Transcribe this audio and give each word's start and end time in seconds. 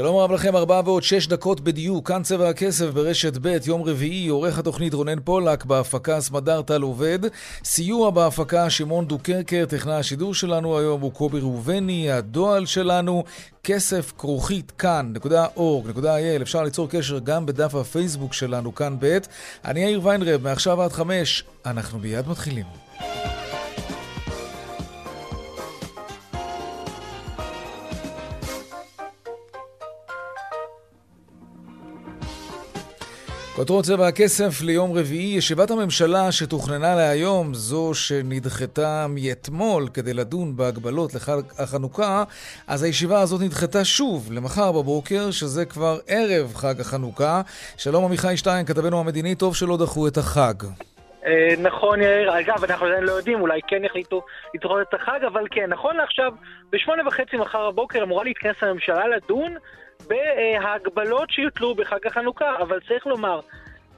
שלום 0.00 0.16
רב 0.16 0.32
לכם, 0.32 0.56
ארבעה 0.56 0.82
ועוד 0.84 1.02
שש 1.02 1.26
דקות 1.26 1.60
בדיוק, 1.60 2.08
כאן 2.08 2.22
צבע 2.22 2.48
הכסף 2.48 2.86
ברשת 2.86 3.32
ב', 3.42 3.56
יום 3.66 3.82
רביעי, 3.82 4.28
עורך 4.28 4.58
התוכנית 4.58 4.94
רונן 4.94 5.20
פולק, 5.24 5.64
בהפקה 5.64 6.20
סמדר 6.20 6.62
טל 6.62 6.82
עובד, 6.82 7.18
סיוע 7.64 8.10
בהפקה 8.10 8.70
שמעון 8.70 9.06
דוקרקר, 9.06 9.64
טכנאי 9.68 9.94
השידור 9.94 10.34
שלנו 10.34 10.78
היום 10.78 11.00
הוא 11.00 11.12
קובי 11.12 11.40
ראובני, 11.40 12.10
הדועל 12.10 12.66
שלנו, 12.66 13.24
כסף 13.64 14.12
כרוכית 14.18 14.70
כאן.org.il, 14.70 16.42
אפשר 16.42 16.62
ליצור 16.62 16.88
קשר 16.90 17.18
גם 17.18 17.46
בדף 17.46 17.74
הפייסבוק 17.74 18.32
שלנו, 18.32 18.74
כאן 18.74 18.96
ב', 19.00 19.18
אני 19.64 19.80
יאיר 19.80 20.00
ויינרב, 20.02 20.42
מעכשיו 20.42 20.82
עד 20.82 20.92
חמש, 20.92 21.44
אנחנו 21.66 21.98
מיד 21.98 22.28
מתחילים. 22.28 22.66
כותרות 33.60 33.84
צבע 33.84 34.06
הכסף 34.06 34.62
ליום 34.62 34.98
רביעי, 34.98 35.36
ישיבת 35.36 35.70
הממשלה 35.70 36.32
שתוכננה 36.32 36.94
להיום, 36.94 37.54
זו 37.54 37.94
שנדחתה 37.94 39.06
מאתמול 39.08 39.88
כדי 39.94 40.14
לדון 40.14 40.56
בהגבלות 40.56 41.14
לחג 41.14 41.40
החנוכה, 41.58 42.24
אז 42.68 42.82
הישיבה 42.82 43.20
הזאת 43.20 43.40
נדחתה 43.40 43.84
שוב 43.84 44.32
למחר 44.32 44.72
בבוקר, 44.72 45.30
שזה 45.30 45.64
כבר 45.64 45.98
ערב 46.08 46.54
חג 46.54 46.80
החנוכה. 46.80 47.40
שלום 47.76 48.04
עמיחי 48.04 48.36
שטיין, 48.36 48.66
כתבנו 48.66 49.00
המדיני, 49.00 49.34
טוב 49.34 49.56
שלא 49.56 49.76
דחו 49.76 50.08
את 50.08 50.16
החג. 50.16 50.54
אה, 51.26 51.54
נכון, 51.62 52.02
יאיר. 52.02 52.40
אגב, 52.40 52.64
אנחנו 52.64 52.86
עדיין 52.86 53.04
לא 53.04 53.12
יודעים, 53.12 53.40
אולי 53.40 53.60
כן 53.68 53.84
יחליטו 53.84 54.22
לדחות 54.54 54.80
את 54.88 54.94
החג, 54.94 55.20
אבל 55.26 55.44
כן, 55.50 55.66
נכון 55.68 55.96
לעכשיו, 55.96 56.32
בשמונה 56.72 57.08
וחצי 57.08 57.36
מחר 57.36 57.70
בבוקר 57.70 58.02
אמורה 58.02 58.24
להתכנס 58.24 58.56
הממשלה 58.62 59.08
לדון 59.08 59.56
בהגבלות 60.08 61.30
שיוטלו 61.30 61.74
בחג 61.74 62.06
החנוכה, 62.06 62.56
אבל 62.58 62.80
צריך 62.88 63.06
לומר, 63.06 63.40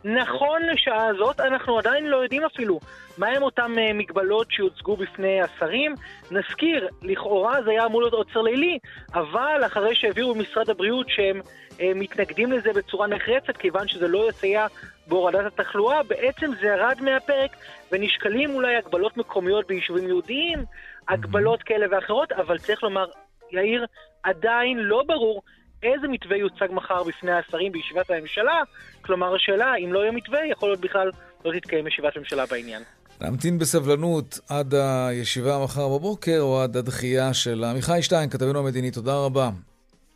נכון 0.05 0.63
לשעה 0.63 1.07
הזאת, 1.07 1.41
אנחנו 1.41 1.79
עדיין 1.79 2.07
לא 2.07 2.17
יודעים 2.17 2.45
אפילו 2.45 2.81
מהם 3.19 3.43
אותן 3.43 3.79
אה, 3.79 3.93
מגבלות 3.93 4.47
שיוצגו 4.51 4.97
בפני 4.97 5.43
השרים. 5.43 5.95
נזכיר, 6.31 6.89
לכאורה 7.03 7.63
זה 7.63 7.71
היה 7.71 7.87
אמור 7.87 8.01
להיות 8.03 8.15
עוצר 8.15 8.43
לילי, 8.43 8.79
אבל 9.15 9.61
אחרי 9.67 9.95
שהעבירו 9.95 10.35
במשרד 10.35 10.71
הבריאות 10.71 11.07
שהם 11.09 11.41
אה, 11.81 11.93
מתנגדים 11.95 12.53
לזה 12.53 12.73
בצורה 12.73 13.07
נחרצת, 13.07 13.57
כיוון 13.57 13.89
שזה 13.89 14.09
לא 14.09 14.29
יסייע 14.29 14.67
בהורדת 15.07 15.47
התחלואה, 15.47 16.03
בעצם 16.03 16.51
זה 16.61 16.67
ירד 16.67 16.97
מהפרק, 17.01 17.57
ונשקלים 17.93 18.55
אולי 18.55 18.77
הגבלות 18.77 19.17
מקומיות 19.17 19.67
ביישובים 19.67 20.09
יהודיים, 20.09 20.65
הגבלות 21.09 21.63
כאלה 21.63 21.87
ואחרות, 21.91 22.33
אבל 22.33 22.59
צריך 22.59 22.83
לומר, 22.83 23.07
יאיר, 23.53 23.87
עדיין 24.23 24.79
לא 24.79 25.03
ברור 25.07 25.43
איזה 25.83 26.09
מתווה 26.09 26.37
יוצג 26.37 26.69
מחר 26.71 27.03
בפני 27.03 27.33
השרים 27.33 27.73
בישיבת 27.73 28.11
הממשלה. 28.11 28.63
כלומר, 29.03 29.35
השאלה, 29.35 29.75
אם 29.85 29.93
לא 29.93 29.99
יהיה 29.99 30.13
מתווה, 30.13 30.47
יכול 30.47 30.69
להיות 30.69 30.81
בכלל 30.81 31.11
לא 31.45 31.53
תתקיים 31.61 31.87
ישיבת 31.87 32.17
ממשלה 32.17 32.47
בעניין. 32.47 32.83
נמתין 33.21 33.59
בסבלנות 33.59 34.39
עד 34.49 34.75
הישיבה 34.75 35.65
מחר 35.65 35.89
בבוקר 35.89 36.39
או 36.41 36.63
עד 36.63 36.77
הדחייה 36.77 37.35
של 37.35 37.65
עמיחי 37.65 38.03
שטיין, 38.03 38.31
כתבנו 38.31 38.59
המדיני. 38.59 38.91
תודה 38.91 39.15
רבה. 39.15 39.51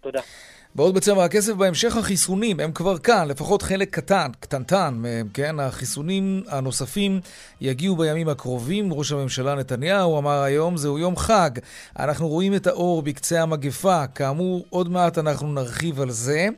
תודה. 0.00 0.20
בעוד 0.76 0.94
בצבע 0.94 1.24
הכסף 1.24 1.52
בהמשך 1.52 1.96
החיסונים, 1.96 2.60
הם 2.60 2.72
כבר 2.72 2.98
כאן, 2.98 3.28
לפחות 3.28 3.62
חלק 3.62 3.94
קטן, 3.94 4.30
קטנטן 4.40 4.94
מהם, 4.98 5.28
כן? 5.34 5.60
החיסונים 5.60 6.42
הנוספים 6.48 7.20
יגיעו 7.60 7.96
בימים 7.96 8.28
הקרובים. 8.28 8.92
ראש 8.92 9.12
הממשלה 9.12 9.54
נתניהו 9.54 10.18
אמר 10.18 10.42
היום, 10.42 10.76
זהו 10.76 10.98
יום 10.98 11.16
חג. 11.16 11.50
אנחנו 11.98 12.28
רואים 12.28 12.54
את 12.54 12.66
האור 12.66 13.02
בקצה 13.02 13.42
המגפה. 13.42 14.06
כאמור, 14.06 14.64
עוד 14.70 14.90
מעט 14.90 15.18
אנחנו 15.18 15.52
נרחיב 15.52 16.00
על 16.00 16.10
זה. 16.10 16.48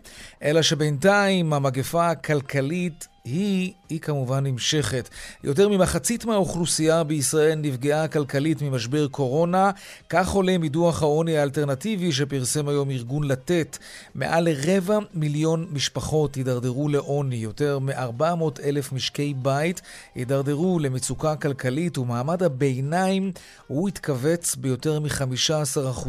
אלא 0.43 0.63
שבינתיים 0.63 1.53
המגפה 1.53 2.11
הכלכלית 2.11 3.09
היא, 3.29 3.73
היא 3.89 4.01
כמובן 4.01 4.47
נמשכת. 4.47 5.09
יותר 5.45 5.69
ממחצית 5.69 6.25
מהאוכלוסייה 6.25 7.05
בישראל 7.05 7.59
נפגעה 7.59 8.09
כלכלית 8.09 8.63
ממשבר 8.63 9.09
קורונה. 9.09 9.71
כך 10.09 10.29
עולה 10.29 10.59
מדוח 10.59 11.03
העוני 11.03 11.39
האלטרנטיבי 11.39 12.13
שפרסם 12.13 12.69
היום 12.69 12.91
ארגון 12.91 13.25
לתת. 13.25 13.79
מעל 14.15 14.49
לרבע 14.49 14.99
מיליון 15.15 15.67
משפחות 15.73 16.35
הידרדרו 16.35 16.89
לעוני. 16.89 17.37
יותר 17.37 17.79
מ-400 17.79 18.63
אלף 18.65 18.93
משקי 18.93 19.35
בית 19.43 19.81
הידרדרו 20.15 20.79
למצוקה 20.79 21.37
כלכלית, 21.37 21.99
ומעמד 21.99 22.43
הביניים 22.43 23.33
הוא 23.67 23.89
התכווץ 23.89 24.55
ביותר 24.55 25.01
מ-15%. 25.01 26.09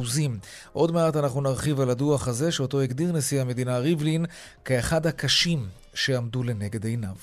עוד 0.73 0.91
מעט 0.91 1.16
אנחנו 1.16 1.41
נרחיב 1.41 1.79
על 1.79 1.90
הדוח 1.90 2.28
הזה, 2.28 2.51
שאותו 2.51 2.81
הגדיר 2.81 3.11
נשיא 3.11 3.41
המדינה 3.41 3.78
ריבלין 3.78 4.19
כאחד 4.66 5.06
הקשים 5.06 5.68
שעמדו 5.94 6.44
לנגד 6.44 6.85
עיניו. 6.85 7.16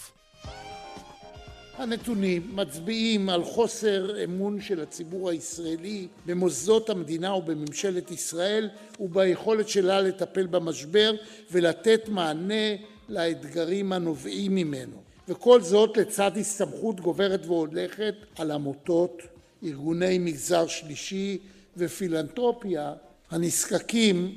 הנתונים 1.78 2.56
מצביעים 2.56 3.28
על 3.28 3.44
חוסר 3.44 4.24
אמון 4.24 4.60
של 4.60 4.80
הציבור 4.80 5.30
הישראלי 5.30 6.08
במוסדות 6.26 6.90
המדינה 6.90 7.34
ובממשלת 7.34 8.10
ישראל 8.10 8.68
וביכולת 9.00 9.68
שלה 9.68 10.00
לטפל 10.00 10.46
במשבר 10.46 11.14
ולתת 11.52 12.08
מענה 12.08 12.76
לאתגרים 13.08 13.92
הנובעים 13.92 14.54
ממנו. 14.54 15.02
וכל 15.28 15.62
זאת 15.62 15.96
לצד 15.96 16.36
הסתמכות 16.36 17.00
גוברת 17.00 17.46
והולכת 17.46 18.14
על 18.38 18.50
עמותות, 18.50 19.22
ארגוני 19.64 20.18
מגזר 20.18 20.66
שלישי 20.66 21.38
ופילנטרופיה 21.76 22.92
הנזקקים 23.30 24.34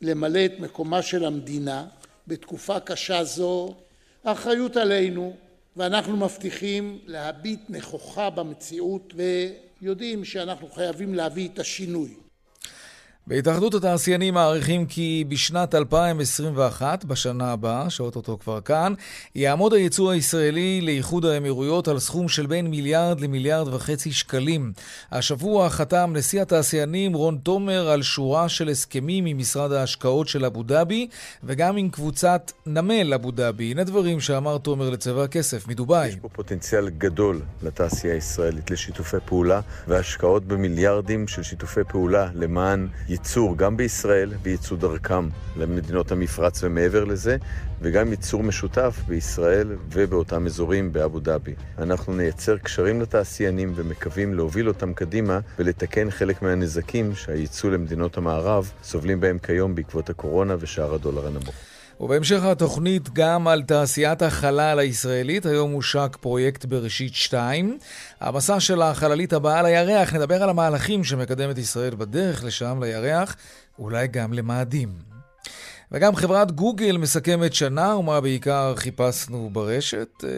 למלא 0.00 0.44
את 0.44 0.60
מקומה 0.60 1.02
של 1.02 1.24
המדינה 1.24 1.86
בתקופה 2.30 2.80
קשה 2.80 3.24
זו, 3.24 3.74
האחריות 4.24 4.76
עלינו, 4.76 5.36
ואנחנו 5.76 6.16
מבטיחים 6.16 6.98
להביט 7.06 7.60
נכוחה 7.68 8.30
במציאות 8.30 9.14
ויודעים 9.80 10.24
שאנחנו 10.24 10.68
חייבים 10.68 11.14
להביא 11.14 11.48
את 11.48 11.58
השינוי. 11.58 12.14
בהתאחדות 13.30 13.74
התעשיינים 13.74 14.34
מעריכים 14.34 14.86
כי 14.86 15.24
בשנת 15.28 15.74
2021, 15.74 17.04
בשנה 17.04 17.52
הבאה, 17.52 17.90
שאו-טו-טו 17.90 18.38
כבר 18.38 18.60
כאן, 18.60 18.94
יעמוד 19.34 19.74
הייצוא 19.74 20.10
הישראלי 20.12 20.80
לאיחוד 20.80 21.24
האמירויות 21.24 21.88
על 21.88 21.98
סכום 21.98 22.28
של 22.28 22.46
בין 22.46 22.66
מיליארד 22.66 23.20
למיליארד 23.20 23.74
וחצי 23.74 24.12
שקלים. 24.12 24.72
השבוע 25.12 25.70
חתם 25.70 26.12
נשיא 26.16 26.42
התעשיינים 26.42 27.14
רון 27.14 27.38
תומר 27.42 27.88
על 27.88 28.02
שורה 28.02 28.48
של 28.48 28.68
הסכמים 28.68 29.26
עם 29.26 29.38
משרד 29.38 29.72
ההשקעות 29.72 30.28
של 30.28 30.44
אבו 30.44 30.62
דאבי 30.62 31.08
וגם 31.44 31.76
עם 31.76 31.88
קבוצת 31.88 32.52
נמל 32.66 33.14
אבו 33.14 33.30
דאבי. 33.30 33.70
הנה 33.70 33.84
דברים 33.84 34.20
שאמר 34.20 34.58
תומר 34.58 34.90
לצבע 34.90 35.24
הכסף 35.24 35.68
מדובאי. 35.68 36.08
יש 36.08 36.16
פה 36.16 36.28
פוטנציאל 36.28 36.88
גדול 36.88 37.40
לתעשייה 37.62 38.14
הישראלית 38.14 38.70
לשיתופי 38.70 39.16
פעולה 39.24 39.60
והשקעות 39.88 40.44
במיליארדים 40.44 41.28
של 41.28 41.42
שיתופי 41.42 41.80
פעולה 41.88 42.28
למען 42.34 42.88
ייצור 43.20 43.56
גם 43.56 43.76
בישראל 43.76 44.32
וייצוא 44.42 44.76
דרכם 44.76 45.28
למדינות 45.56 46.12
המפרץ 46.12 46.64
ומעבר 46.64 47.04
לזה, 47.04 47.36
וגם 47.80 48.10
ייצור 48.10 48.42
משותף 48.42 49.00
בישראל 49.08 49.76
ובאותם 49.90 50.46
אזורים 50.46 50.92
באבו 50.92 51.20
דאבי. 51.20 51.54
אנחנו 51.78 52.16
נייצר 52.16 52.58
קשרים 52.58 53.00
לתעשיינים 53.00 53.72
ומקווים 53.74 54.34
להוביל 54.34 54.68
אותם 54.68 54.92
קדימה 54.92 55.40
ולתקן 55.58 56.10
חלק 56.10 56.42
מהנזקים 56.42 57.14
שהייצוא 57.14 57.70
למדינות 57.70 58.16
המערב 58.16 58.72
סובלים 58.82 59.20
בהם 59.20 59.38
כיום 59.38 59.74
בעקבות 59.74 60.10
הקורונה 60.10 60.56
ושער 60.60 60.94
הדולר 60.94 61.26
הנמוך. 61.26 61.69
ובהמשך 62.00 62.44
התוכנית 62.44 63.08
גם 63.12 63.48
על 63.48 63.62
תעשיית 63.62 64.22
החלל 64.22 64.78
הישראלית, 64.78 65.46
היום 65.46 65.72
הושק 65.72 66.16
פרויקט 66.20 66.64
בראשית 66.64 67.14
2. 67.14 67.78
המסע 68.20 68.60
של 68.60 68.82
החללית 68.82 69.32
הבאה 69.32 69.62
לירח, 69.62 70.14
נדבר 70.14 70.42
על 70.42 70.50
המהלכים 70.50 71.04
שמקדמת 71.04 71.58
ישראל 71.58 71.94
בדרך 71.94 72.44
לשם, 72.44 72.82
לירח, 72.82 73.36
אולי 73.78 74.06
גם 74.06 74.32
למאדים. 74.32 75.09
וגם 75.92 76.16
חברת 76.16 76.52
גוגל 76.52 76.96
מסכמת 76.96 77.54
שנה, 77.54 77.96
ומה 77.96 78.20
בעיקר 78.20 78.74
חיפשנו 78.76 79.50
ברשת? 79.52 80.08
אה, 80.24 80.30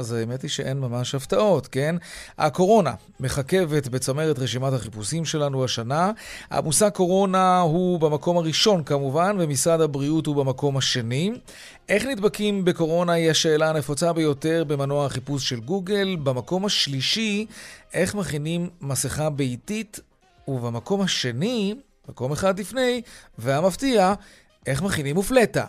אז 0.00 0.12
האמת 0.12 0.42
היא 0.42 0.50
שאין 0.50 0.80
ממש 0.80 1.14
הפתעות, 1.14 1.66
כן? 1.66 1.96
הקורונה 2.38 2.94
מחכבת 3.20 3.88
בצמרת 3.88 4.38
רשימת 4.38 4.72
החיפושים 4.72 5.24
שלנו 5.24 5.64
השנה. 5.64 6.12
המושג 6.50 6.88
קורונה 6.88 7.60
הוא 7.60 8.00
במקום 8.00 8.36
הראשון 8.36 8.84
כמובן, 8.84 9.36
ומשרד 9.40 9.80
הבריאות 9.80 10.26
הוא 10.26 10.36
במקום 10.36 10.76
השני. 10.76 11.32
איך 11.88 12.06
נדבקים 12.06 12.64
בקורונה 12.64 13.12
היא 13.12 13.30
השאלה 13.30 13.70
הנפוצה 13.70 14.12
ביותר 14.12 14.64
במנוע 14.64 15.06
החיפוש 15.06 15.48
של 15.48 15.60
גוגל. 15.60 16.16
במקום 16.22 16.64
השלישי, 16.64 17.46
איך 17.94 18.14
מכינים 18.14 18.68
מסכה 18.80 19.30
ביתית. 19.30 20.00
ובמקום 20.48 21.00
השני, 21.00 21.74
מקום 22.08 22.32
אחד 22.32 22.60
לפני, 22.60 23.02
והמפתיע, 23.38 24.14
איך 24.66 24.82
מכינים 24.82 25.14
מופלטה. 25.14 25.66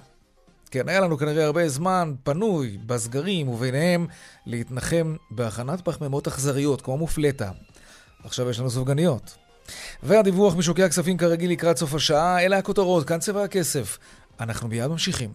כן, 0.71 0.89
היה 0.89 0.99
לנו 0.99 1.17
כנראה 1.17 1.45
הרבה 1.45 1.69
זמן 1.69 2.13
פנוי 2.23 2.77
בסגרים 2.85 3.49
וביניהם 3.49 4.07
להתנחם 4.45 5.15
בהכנת 5.31 5.81
פחמימות 5.81 6.27
אכזריות, 6.27 6.81
כמו 6.81 6.97
מופלטה. 6.97 7.51
עכשיו 8.23 8.49
יש 8.49 8.59
לנו 8.59 8.69
סופגניות. 8.69 9.35
והדיווח 10.03 10.55
משוקי 10.55 10.83
הכספים 10.83 11.17
כרגיל 11.17 11.51
לקראת 11.51 11.77
סוף 11.77 11.93
השעה, 11.93 12.45
אלה 12.45 12.57
הכותרות, 12.57 13.07
כאן 13.07 13.19
צבע 13.19 13.43
הכסף. 13.43 13.97
אנחנו 14.39 14.67
מיד 14.67 14.87
ממשיכים. 14.87 15.29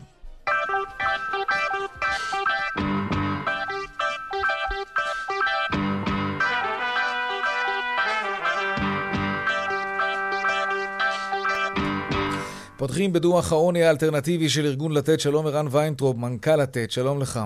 פותחים 12.80 13.12
בדוח 13.12 13.52
העוני 13.52 13.82
האלטרנטיבי 13.82 14.48
של 14.48 14.66
ארגון 14.66 14.92
לתת. 14.92 15.20
שלום 15.20 15.46
ערן 15.46 15.66
ויינטרופ, 15.70 16.16
מנכ"ל 16.16 16.56
לתת, 16.56 16.90
שלום 16.90 17.20
לך. 17.20 17.40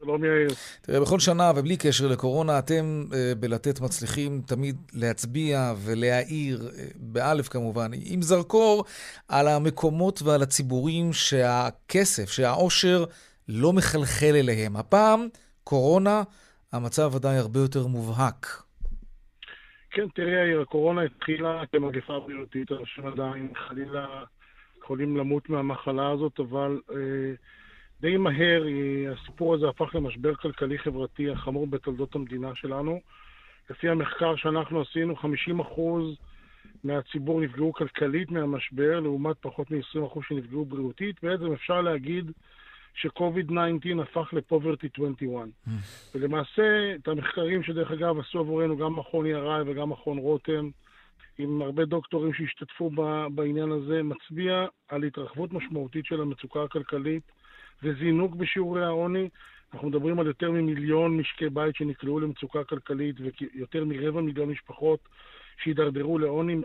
שלום 0.00 0.24
יאיר. 0.24 0.48
תראה, 0.82 1.00
בכל 1.00 1.18
שנה 1.18 1.52
ובלי 1.56 1.76
קשר 1.76 2.06
לקורונה, 2.06 2.58
אתם 2.58 3.04
אה, 3.14 3.32
בלתת 3.40 3.80
מצליחים 3.80 4.40
תמיד 4.46 4.76
להצביע 4.94 5.72
ולהעיר, 5.84 6.58
אה, 6.62 6.84
באלף 6.96 7.48
כמובן, 7.48 7.90
עם 8.04 8.22
זרקור 8.22 8.84
על 9.28 9.48
המקומות 9.48 10.22
ועל 10.22 10.42
הציבורים 10.42 11.12
שהכסף, 11.12 12.30
שהעושר 12.30 13.04
לא 13.48 13.72
מחלחל 13.72 14.34
אליהם. 14.34 14.76
הפעם, 14.76 15.28
קורונה, 15.64 16.22
המצב 16.72 17.14
ודאי 17.14 17.36
הרבה 17.36 17.60
יותר 17.60 17.86
מובהק. 17.86 18.62
כן, 19.90 20.08
תראה, 20.14 20.46
יאיר, 20.46 20.60
הקורונה 20.60 21.02
התחילה 21.02 21.62
כמגפה 21.72 22.20
בריאותית, 22.26 22.72
אנשים 22.72 23.06
עדיין 23.06 23.52
חלילה 23.68 24.06
יכולים 24.90 25.16
למות 25.16 25.48
מהמחלה 25.48 26.10
הזאת, 26.10 26.40
אבל 26.40 26.80
אה, 26.90 26.96
די 28.00 28.16
מהר 28.16 28.66
אה, 28.66 29.12
הסיפור 29.12 29.54
הזה 29.54 29.68
הפך 29.68 29.94
למשבר 29.94 30.34
כלכלי-חברתי 30.34 31.30
החמור 31.30 31.66
בתולדות 31.66 32.14
המדינה 32.14 32.54
שלנו. 32.54 33.00
לפי 33.70 33.88
המחקר 33.88 34.36
שאנחנו 34.36 34.80
עשינו, 34.80 35.14
50% 35.14 35.80
מהציבור 36.84 37.40
נפגעו 37.40 37.72
כלכלית 37.72 38.30
מהמשבר, 38.30 39.00
לעומת 39.00 39.36
פחות 39.40 39.70
מ-20% 39.70 40.20
שנפגעו 40.28 40.64
בריאותית. 40.64 41.16
בעצם 41.22 41.52
אפשר 41.52 41.80
להגיד 41.80 42.30
ש-COVID-19 42.94 44.02
הפך 44.02 44.32
ל-Poverty 44.32 44.88
21. 44.94 45.48
Mm. 45.66 45.70
ולמעשה, 46.14 46.94
את 46.94 47.08
המחקרים 47.08 47.62
שדרך 47.62 47.90
אגב 47.90 48.18
עשו 48.18 48.38
עבורנו 48.38 48.76
גם 48.76 48.96
מכון 48.96 49.26
יריים 49.26 49.68
וגם 49.68 49.90
מכון 49.90 50.18
רותם, 50.18 50.70
עם 51.40 51.62
הרבה 51.62 51.84
דוקטורים 51.84 52.32
שהשתתפו 52.32 52.90
בעניין 53.34 53.72
הזה, 53.72 54.02
מצביע 54.02 54.66
על 54.88 55.02
התרחבות 55.02 55.52
משמעותית 55.52 56.06
של 56.06 56.20
המצוקה 56.20 56.62
הכלכלית 56.62 57.22
וזינוק 57.82 58.34
בשיעורי 58.34 58.84
העוני. 58.84 59.28
אנחנו 59.74 59.88
מדברים 59.88 60.20
על 60.20 60.26
יותר 60.26 60.50
ממיליון 60.50 61.16
משקי 61.16 61.48
בית 61.48 61.76
שנקלעו 61.76 62.20
למצוקה 62.20 62.64
כלכלית 62.64 63.16
ויותר 63.20 63.84
מרבע 63.84 64.20
מיליון 64.20 64.48
משפחות 64.48 65.00
שהידרדרו 65.62 66.18
לעוני. 66.18 66.56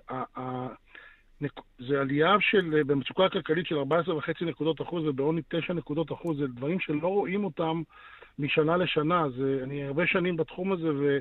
זה 1.80 2.02
עלייה 2.02 2.36
של, 2.40 2.84
במצוקה 2.88 3.26
הכלכלית 3.26 3.66
של 3.68 3.76
14.5 3.76 4.46
נקודות 4.46 4.82
אחוז 4.82 5.08
ובעוני 5.08 5.42
9 5.50 5.74
נקודות 5.74 6.12
אחוז, 6.12 6.38
זה 6.38 6.48
דברים 6.48 6.80
שלא 6.80 7.08
רואים 7.08 7.44
אותם 7.44 7.82
משנה 8.40 8.78
לשנה. 8.78 9.30
זה, 9.30 9.60
אני 9.64 9.84
הרבה 9.84 10.08
שנים 10.08 10.38
בתחום 10.38 10.72
הזה, 10.72 10.90
ו... 10.94 11.18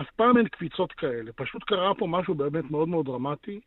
אף 0.00 0.10
פעם 0.16 0.36
אין 0.36 0.48
קפיצות 0.48 0.92
כאלה. 0.92 1.32
פשוט 1.32 1.64
קרה 1.64 1.94
פה 1.94 2.06
משהו 2.06 2.34
באמת 2.34 2.70
מאוד 2.70 2.88
מאוד 2.88 3.06
דרמטי, 3.06 3.60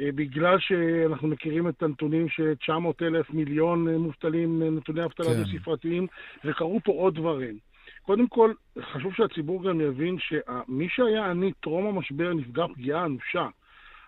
אה, 0.00 0.12
בגלל 0.14 0.58
שאנחנו 0.58 1.28
מכירים 1.28 1.68
את 1.68 1.82
הנתונים 1.82 2.28
ש-900 2.28 3.02
אלף 3.02 3.30
מיליון 3.30 3.88
אה, 3.88 3.98
מובטלים, 3.98 4.62
אה, 4.62 4.70
נתוני 4.70 5.04
אבטלה 5.04 5.26
כן. 5.26 5.58
ספרתיים, 5.58 6.06
וקרו 6.44 6.80
פה 6.84 6.92
עוד 6.92 7.14
דברים. 7.14 7.58
קודם 8.02 8.28
כל, 8.28 8.52
חשוב 8.80 9.14
שהציבור 9.14 9.64
גם 9.64 9.80
יבין 9.80 10.16
שמי 10.18 10.88
שהיה 10.88 11.30
עני 11.30 11.52
טרום 11.60 11.86
המשבר 11.86 12.34
נפגע 12.34 12.66
פגיעה 12.74 13.04
אנושה. 13.04 13.48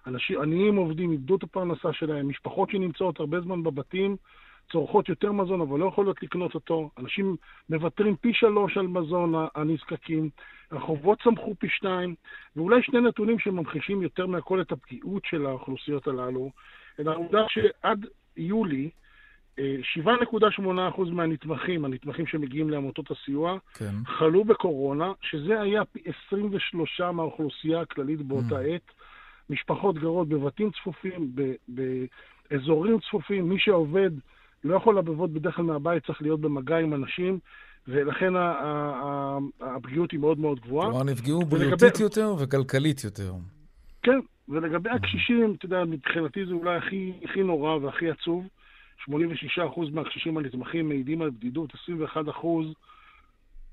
אנשים 0.06 0.40
עניים 0.40 0.76
עובדים, 0.76 1.12
איבדו 1.12 1.36
את 1.36 1.42
הפרנסה 1.42 1.92
שלהם, 1.92 2.28
משפחות 2.28 2.70
שנמצאות 2.70 3.20
הרבה 3.20 3.40
זמן 3.40 3.62
בבתים, 3.62 4.16
צורכות 4.72 5.08
יותר 5.08 5.32
מזון, 5.32 5.60
אבל 5.60 5.78
לא 5.78 5.86
יכולות 5.86 6.22
לקנות 6.22 6.54
אותו. 6.54 6.90
אנשים 6.98 7.36
מוותרים 7.70 8.16
פי 8.16 8.34
שלוש 8.34 8.76
על 8.76 8.86
מזון 8.86 9.34
הנזקקים. 9.54 10.30
החובות 10.72 11.22
צמחו 11.22 11.54
פי 11.58 11.68
שתיים, 11.68 12.14
ואולי 12.56 12.82
שני 12.82 13.00
נתונים 13.00 13.38
שממחישים 13.38 14.02
יותר 14.02 14.26
מהכל 14.26 14.60
את 14.60 14.72
הפגיעות 14.72 15.22
של 15.24 15.46
האוכלוסיות 15.46 16.06
הללו, 16.06 16.50
אלא 16.98 17.10
העובדה 17.10 17.44
שעד 17.48 18.06
יולי, 18.36 18.90
7.8% 19.58 19.60
אה, 20.78 20.90
מהנתמכים, 21.12 21.84
הנתמכים 21.84 22.26
שמגיעים 22.26 22.70
לעמותות 22.70 23.10
הסיוע, 23.10 23.58
כן. 23.74 23.94
חלו 24.06 24.44
בקורונה, 24.44 25.12
שזה 25.22 25.60
היה 25.60 25.84
פי 25.84 26.00
23 26.26 27.00
מהאוכלוסייה 27.00 27.80
הכללית 27.80 28.22
באותה 28.22 28.60
mm. 28.60 28.74
עת. 28.74 28.92
משפחות 29.50 29.98
גרות 29.98 30.28
בבתים 30.28 30.70
צפופים, 30.70 31.32
באזורים 31.68 33.00
צפופים, 33.00 33.48
מי 33.48 33.58
שעובד 33.58 34.10
לא 34.64 34.76
יכול 34.76 34.94
לעבוד 34.94 35.34
בדרך 35.34 35.56
כלל 35.56 35.64
מהבית, 35.64 36.06
צריך 36.06 36.22
להיות 36.22 36.40
במגע 36.40 36.78
עם 36.78 36.94
אנשים, 36.94 37.38
ולכן 37.88 38.32
הפגיעות 39.60 40.10
היא 40.10 40.20
מאוד 40.20 40.38
מאוד 40.38 40.60
גבוהה. 40.60 40.90
כלומר, 40.90 41.04
נפגעו 41.04 41.44
בריאותית 41.44 42.00
יותר 42.00 42.34
וכלכלית 42.38 43.04
יותר. 43.04 43.32
כן, 44.02 44.18
ולגבי 44.48 44.90
הקשישים, 44.90 45.54
אתה 45.58 45.66
יודע, 45.66 45.84
מבחינתי 45.84 46.46
זה 46.46 46.52
אולי 46.52 46.76
הכי, 46.76 47.12
הכי 47.24 47.42
נורא 47.42 47.76
והכי 47.76 48.10
עצוב. 48.10 48.48
86% 49.10 49.12
מהקשישים 49.92 50.36
הנתמכים 50.36 50.88
מעידים 50.88 51.22
על 51.22 51.30
בדידות, 51.30 51.72
21% 51.74 52.46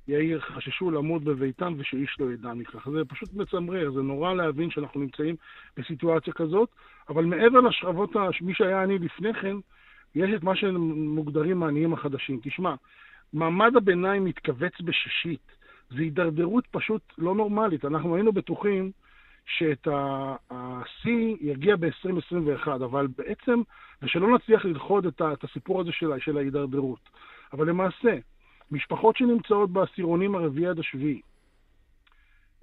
יאיר 0.07 0.39
חששו 0.39 0.91
למות 0.91 1.23
בביתם 1.23 1.73
ושאיש 1.77 2.15
לא 2.19 2.31
ידע 2.31 2.53
מכך. 2.53 2.89
זה 2.89 3.05
פשוט 3.07 3.33
מצמרר, 3.33 3.91
זה 3.91 4.01
נורא 4.01 4.33
להבין 4.33 4.71
שאנחנו 4.71 4.99
נמצאים 4.99 5.35
בסיטואציה 5.77 6.33
כזאת, 6.33 6.69
אבל 7.09 7.25
מעבר 7.25 7.59
לשכבות, 7.59 8.09
מי 8.41 8.53
שהיה 8.53 8.83
אני 8.83 8.99
לפני 8.99 9.33
כן, 9.33 9.55
יש 10.15 10.29
את 10.35 10.43
מה 10.43 10.55
שמוגדרים 10.55 11.63
העניים 11.63 11.93
החדשים. 11.93 12.39
תשמע, 12.43 12.75
מעמד 13.33 13.75
הביניים 13.75 14.25
מתכווץ 14.25 14.73
בשישית. 14.81 15.51
זו 15.89 15.97
הידרדרות 15.97 16.67
פשוט 16.71 17.01
לא 17.17 17.35
נורמלית. 17.35 17.85
אנחנו 17.85 18.15
היינו 18.15 18.31
בטוחים 18.31 18.91
שאת 19.45 19.87
השיא 20.51 21.35
יגיע 21.41 21.75
ב-2021, 21.75 22.67
אבל 22.67 23.07
בעצם, 23.17 23.61
ושלא 24.01 24.35
נצליח 24.35 24.65
ללכוד 24.65 25.05
את, 25.05 25.21
את 25.21 25.43
הסיפור 25.43 25.81
הזה 25.81 25.91
של, 25.91 26.19
של 26.19 26.37
ההידרדרות. 26.37 27.09
אבל 27.53 27.69
למעשה, 27.69 28.17
משפחות 28.71 29.17
שנמצאות 29.17 29.71
בעשירונים 29.71 30.35
הרביעי 30.35 30.67
עד 30.67 30.79
השביעי, 30.79 31.21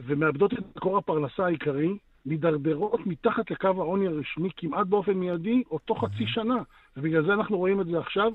ומאבדות 0.00 0.52
את 0.52 0.76
מקור 0.76 0.98
הפרנסה 0.98 1.44
העיקרי, 1.44 1.98
מידרדרות 2.26 3.06
מתחת 3.06 3.50
לקו 3.50 3.68
העוני 3.68 4.06
הרשמי 4.06 4.48
כמעט 4.56 4.86
באופן 4.86 5.12
מיידי, 5.12 5.62
או 5.70 5.78
תוך 5.78 6.04
חצי 6.04 6.26
שנה. 6.26 6.62
ובגלל 6.96 7.26
זה 7.26 7.32
אנחנו 7.32 7.58
רואים 7.58 7.80
את 7.80 7.86
זה 7.86 7.98
עכשיו, 7.98 8.32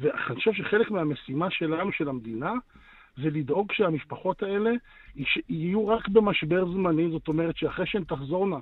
ואני 0.00 0.34
חושב 0.36 0.52
שחלק 0.52 0.90
מהמשימה 0.90 1.50
שלנו, 1.50 1.92
של 1.92 2.08
המדינה, 2.08 2.52
זה 3.16 3.30
לדאוג 3.30 3.72
שהמשפחות 3.72 4.42
האלה 4.42 4.70
יהיו 5.48 5.88
רק 5.88 6.08
במשבר 6.08 6.66
זמני, 6.72 7.10
זאת 7.10 7.28
אומרת 7.28 7.56
שאחרי 7.56 7.86
שהן 7.86 8.04
תחזורנה 8.04 8.56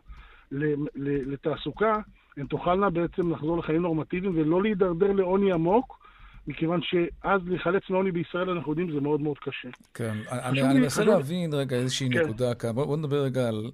לתעסוקה, 1.27 1.97
הן 2.37 2.47
תוכלנה 2.47 2.91
בעצם 2.91 3.33
לחזור 3.33 3.59
לחיים 3.59 3.83
נורמטיביים 3.83 4.33
ולא 4.37 4.63
להידרדר 4.63 5.13
לעוני 5.13 5.53
עמוק, 5.53 5.99
מכיוון 6.47 6.81
שאז 6.83 7.41
להיחלץ 7.47 7.83
מעוני 7.91 8.13
בישראל, 8.13 8.51
אנחנו 8.51 8.73
יודעים, 8.73 8.93
זה 8.93 9.01
מאוד 9.01 9.21
מאוד 9.21 9.39
קשה. 9.39 9.69
כן, 9.95 10.17
אני, 10.31 10.63
אני 10.63 10.81
מנסה 10.81 11.05
להבין 11.05 11.55
רגע 11.55 11.77
איזושהי 11.77 12.09
כן. 12.11 12.19
נקודה 12.19 12.55
כאן. 12.55 12.73
בוא, 12.73 12.85
בוא 12.85 12.97
נדבר 12.97 13.23
רגע 13.23 13.49
על, 13.49 13.71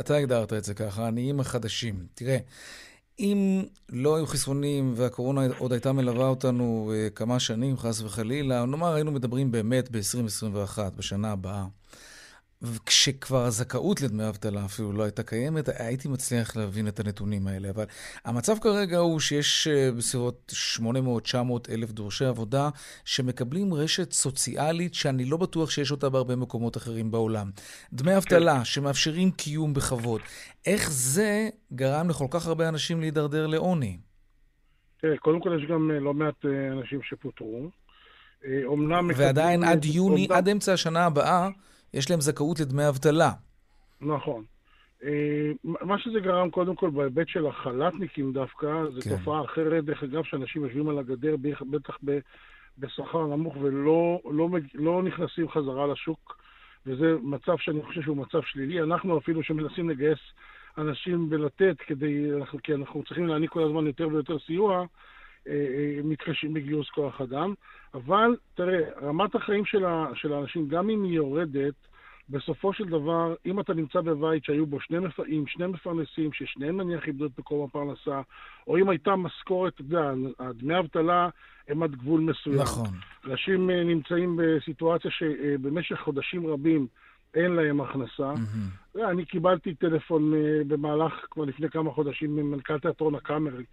אתה 0.00 0.16
הגדרת 0.16 0.52
את 0.52 0.64
זה 0.64 0.74
ככה, 0.74 1.04
העניים 1.04 1.40
החדשים. 1.40 1.94
תראה, 2.14 2.38
אם 3.18 3.62
לא 3.92 4.16
היו 4.16 4.26
חיסונים 4.26 4.92
והקורונה 4.96 5.40
עוד 5.58 5.72
הייתה 5.72 5.92
מלווה 5.92 6.28
אותנו 6.28 6.92
uh, 6.92 7.10
כמה 7.14 7.40
שנים, 7.40 7.76
חס 7.76 8.02
וחלילה, 8.02 8.64
נאמר 8.64 8.94
היינו 8.94 9.12
מדברים 9.12 9.50
באמת 9.50 9.90
ב-2021, 9.90 10.78
בשנה 10.96 11.32
הבאה. 11.32 11.64
כשכבר 12.86 13.44
הזכאות 13.44 14.00
לדמי 14.00 14.28
אבטלה 14.28 14.64
אפילו 14.64 14.92
לא 14.92 15.02
הייתה 15.02 15.22
קיימת, 15.22 15.68
הייתי 15.78 16.08
מצליח 16.08 16.56
להבין 16.56 16.88
את 16.88 17.00
הנתונים 17.00 17.46
האלה. 17.46 17.70
אבל 17.70 17.84
המצב 18.24 18.58
כרגע 18.58 18.98
הוא 18.98 19.20
שיש 19.20 19.68
אה, 19.68 19.92
בסביבות 19.92 20.52
800-900 20.80 20.84
אלף 21.70 21.90
דורשי 21.90 22.24
עבודה 22.24 22.68
שמקבלים 23.04 23.74
רשת 23.74 24.12
סוציאלית 24.12 24.94
שאני 24.94 25.24
לא 25.24 25.36
בטוח 25.36 25.70
שיש 25.70 25.90
אותה 25.90 26.08
בהרבה 26.08 26.36
מקומות 26.36 26.76
אחרים 26.76 27.10
בעולם. 27.10 27.50
דמי 27.92 28.16
אבטלה 28.16 28.64
שמאפשרים 28.64 29.30
קיום 29.30 29.74
בכבוד. 29.74 30.20
איך 30.66 30.90
זה 30.90 31.48
גרם 31.72 32.08
לכל 32.10 32.26
כך 32.30 32.46
הרבה 32.46 32.68
אנשים 32.68 33.00
להידרדר 33.00 33.46
לעוני? 33.46 33.98
תראה, 35.00 35.16
קודם 35.16 35.40
כל 35.40 35.58
יש 35.60 35.70
גם 35.70 35.90
אה, 35.90 36.00
לא 36.00 36.14
מעט 36.14 36.44
אה, 36.44 36.72
אנשים 36.72 37.00
שפוטרו. 37.02 37.70
אומנם... 38.64 39.10
ועדיין 39.16 39.64
עד 39.64 39.84
יוני, 39.84 40.28
עד 40.30 40.48
אמצע 40.48 40.72
השנה 40.72 41.06
הבאה, 41.06 41.48
יש 41.96 42.10
להם 42.10 42.20
זכאות 42.20 42.60
לדמי 42.60 42.88
אבטלה. 42.88 43.30
נכון. 44.00 44.44
אה, 45.04 45.52
מה 45.62 45.98
שזה 45.98 46.20
גרם, 46.20 46.50
קודם 46.50 46.74
כל, 46.74 46.90
בהיבט 46.90 47.28
של 47.28 47.46
החל"תניקים 47.46 48.32
דווקא, 48.32 48.66
זו 48.94 49.00
כן. 49.00 49.16
תופעה 49.16 49.44
אחרת, 49.44 49.84
דרך 49.84 50.02
אגב, 50.02 50.24
שאנשים 50.24 50.62
יושבים 50.62 50.88
על 50.88 50.98
הגדר, 50.98 51.36
בטח 51.70 51.98
בשכר 52.78 53.26
נמוך, 53.26 53.56
ולא 53.60 54.20
לא, 54.24 54.48
לא 54.74 55.02
נכנסים 55.02 55.48
חזרה 55.48 55.86
לשוק, 55.86 56.38
וזה 56.86 57.14
מצב 57.22 57.56
שאני 57.58 57.82
חושב 57.82 58.02
שהוא 58.02 58.16
מצב 58.16 58.42
שלילי. 58.42 58.82
אנחנו 58.82 59.18
אפילו 59.18 59.42
שמנסים 59.42 59.90
לגייס 59.90 60.18
אנשים 60.78 61.28
ולתת, 61.30 61.76
כדי, 61.86 62.30
כי 62.62 62.74
אנחנו 62.74 63.02
צריכים 63.02 63.26
להעניק 63.26 63.50
כל 63.50 63.62
הזמן 63.62 63.86
יותר 63.86 64.08
ויותר 64.08 64.38
סיוע, 64.38 64.84
מתקשים 66.04 66.54
בגיוס 66.54 66.90
כוח 66.90 67.20
אדם. 67.20 67.54
אבל 67.94 68.36
תראה, 68.54 68.78
רמת 69.02 69.34
החיים 69.34 69.64
של, 69.64 69.84
האנשים, 70.32 70.68
גם 70.68 70.90
אם 70.90 71.04
היא 71.04 71.12
יורדת, 71.12 71.74
בסופו 72.28 72.72
של 72.72 72.84
דבר, 72.84 73.34
אם 73.46 73.60
אתה 73.60 73.74
נמצא 73.74 74.00
בבית 74.00 74.44
שהיו 74.44 74.66
בו 74.66 74.80
שני, 74.80 74.98
מפ... 74.98 75.20
עם 75.26 75.46
שני 75.46 75.66
מפרנסים, 75.66 76.32
ששניהם 76.32 76.80
נניח 76.80 77.06
איבדו 77.06 77.26
את 77.26 77.38
מקום 77.38 77.64
הפרנסה, 77.64 78.20
או 78.66 78.78
אם 78.78 78.88
הייתה 78.88 79.16
משכורת, 79.16 79.74
אתה 79.74 79.82
יודע, 79.82 80.12
דמי 80.54 80.78
אבטלה 80.78 81.28
הם 81.68 81.82
עד 81.82 81.96
גבול 81.96 82.20
מסוים. 82.20 82.60
נכון. 82.60 82.88
אנשים 83.24 83.70
אה, 83.70 83.84
נמצאים 83.84 84.38
בסיטואציה 84.42 85.10
שבמשך 85.10 86.00
חודשים 86.00 86.46
רבים 86.46 86.86
אין 87.34 87.52
להם 87.52 87.80
הכנסה. 87.80 88.32
Mm-hmm. 88.32 88.98
אני 89.10 89.24
קיבלתי 89.24 89.74
טלפון 89.74 90.32
במהלך, 90.68 91.12
כבר 91.30 91.44
לפני 91.44 91.70
כמה 91.70 91.90
חודשים, 91.90 92.36
ממנכ"ל 92.36 92.78
תיאטרון 92.78 93.14
הקאמרי. 93.14 93.64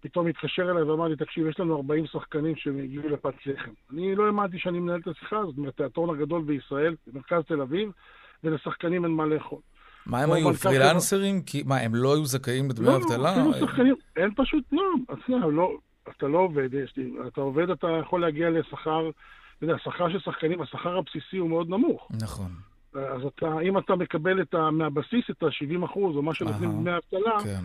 פתאום 0.00 0.26
התקשר 0.26 0.70
אליי 0.70 0.82
ואמר 0.82 1.08
לי, 1.08 1.16
תקשיב, 1.16 1.46
יש 1.46 1.60
לנו 1.60 1.76
40 1.76 2.06
שחקנים 2.06 2.56
שהגיעו 2.56 3.08
לפת 3.08 3.46
לחם. 3.46 3.70
אני 3.92 4.14
לא 4.14 4.26
האמנתי 4.26 4.58
שאני 4.58 4.78
מנהל 4.78 5.00
את 5.00 5.08
השיחה 5.08 5.38
הזאת, 5.38 5.58
מהתיאטרון 5.58 6.16
הגדול 6.16 6.42
בישראל, 6.42 6.94
במרכז 7.06 7.42
תל 7.48 7.60
אביב, 7.60 7.90
ולשחקנים 8.44 9.04
אין 9.04 9.12
מה 9.12 9.26
לאכול. 9.26 9.58
מה 10.06 10.22
הם 10.22 10.32
היו 10.32 10.54
פרילנסרים? 10.54 11.42
כי 11.42 11.62
מה, 11.66 11.76
הם 11.76 11.94
לא 11.94 12.14
היו 12.14 12.24
זכאים 12.24 12.70
לדמי 12.70 12.96
אבטלה? 12.96 13.36
לא, 13.36 13.50
אפילו 13.50 13.66
שחקנים, 13.66 13.94
אין 14.16 14.30
פשוט, 14.36 14.64
לא, 15.28 15.52
לא, 15.52 15.76
אתה 16.16 16.28
לא 16.28 16.38
עובד, 16.38 16.68
אתה 17.26 17.40
עובד, 17.40 17.70
אתה 17.70 17.86
יכול 18.00 18.20
להגיע 18.20 18.50
לשכר, 18.50 19.10
אתה 19.56 19.64
יודע, 19.64 19.74
השכר 19.74 20.12
של 20.12 20.20
שחקנים, 20.20 20.62
השכר 20.62 20.98
הבסיסי 20.98 21.36
הוא 21.36 21.48
מאוד 21.48 21.68
נמוך. 21.68 22.08
נכון. 22.22 22.50
אז 22.94 23.24
אתה, 23.24 23.60
אם 23.60 23.78
אתה 23.78 23.96
מקבל 23.96 24.42
את 24.42 24.54
ה, 24.54 24.70
מהבסיס 24.70 25.24
את 25.30 25.42
ה-70 25.42 25.84
אחוז, 25.84 26.16
או 26.16 26.22
מה 26.22 26.34
שנותנים 26.34 26.70
דמי 26.70 26.90
אבטלה, 26.96 27.40
כן. 27.44 27.64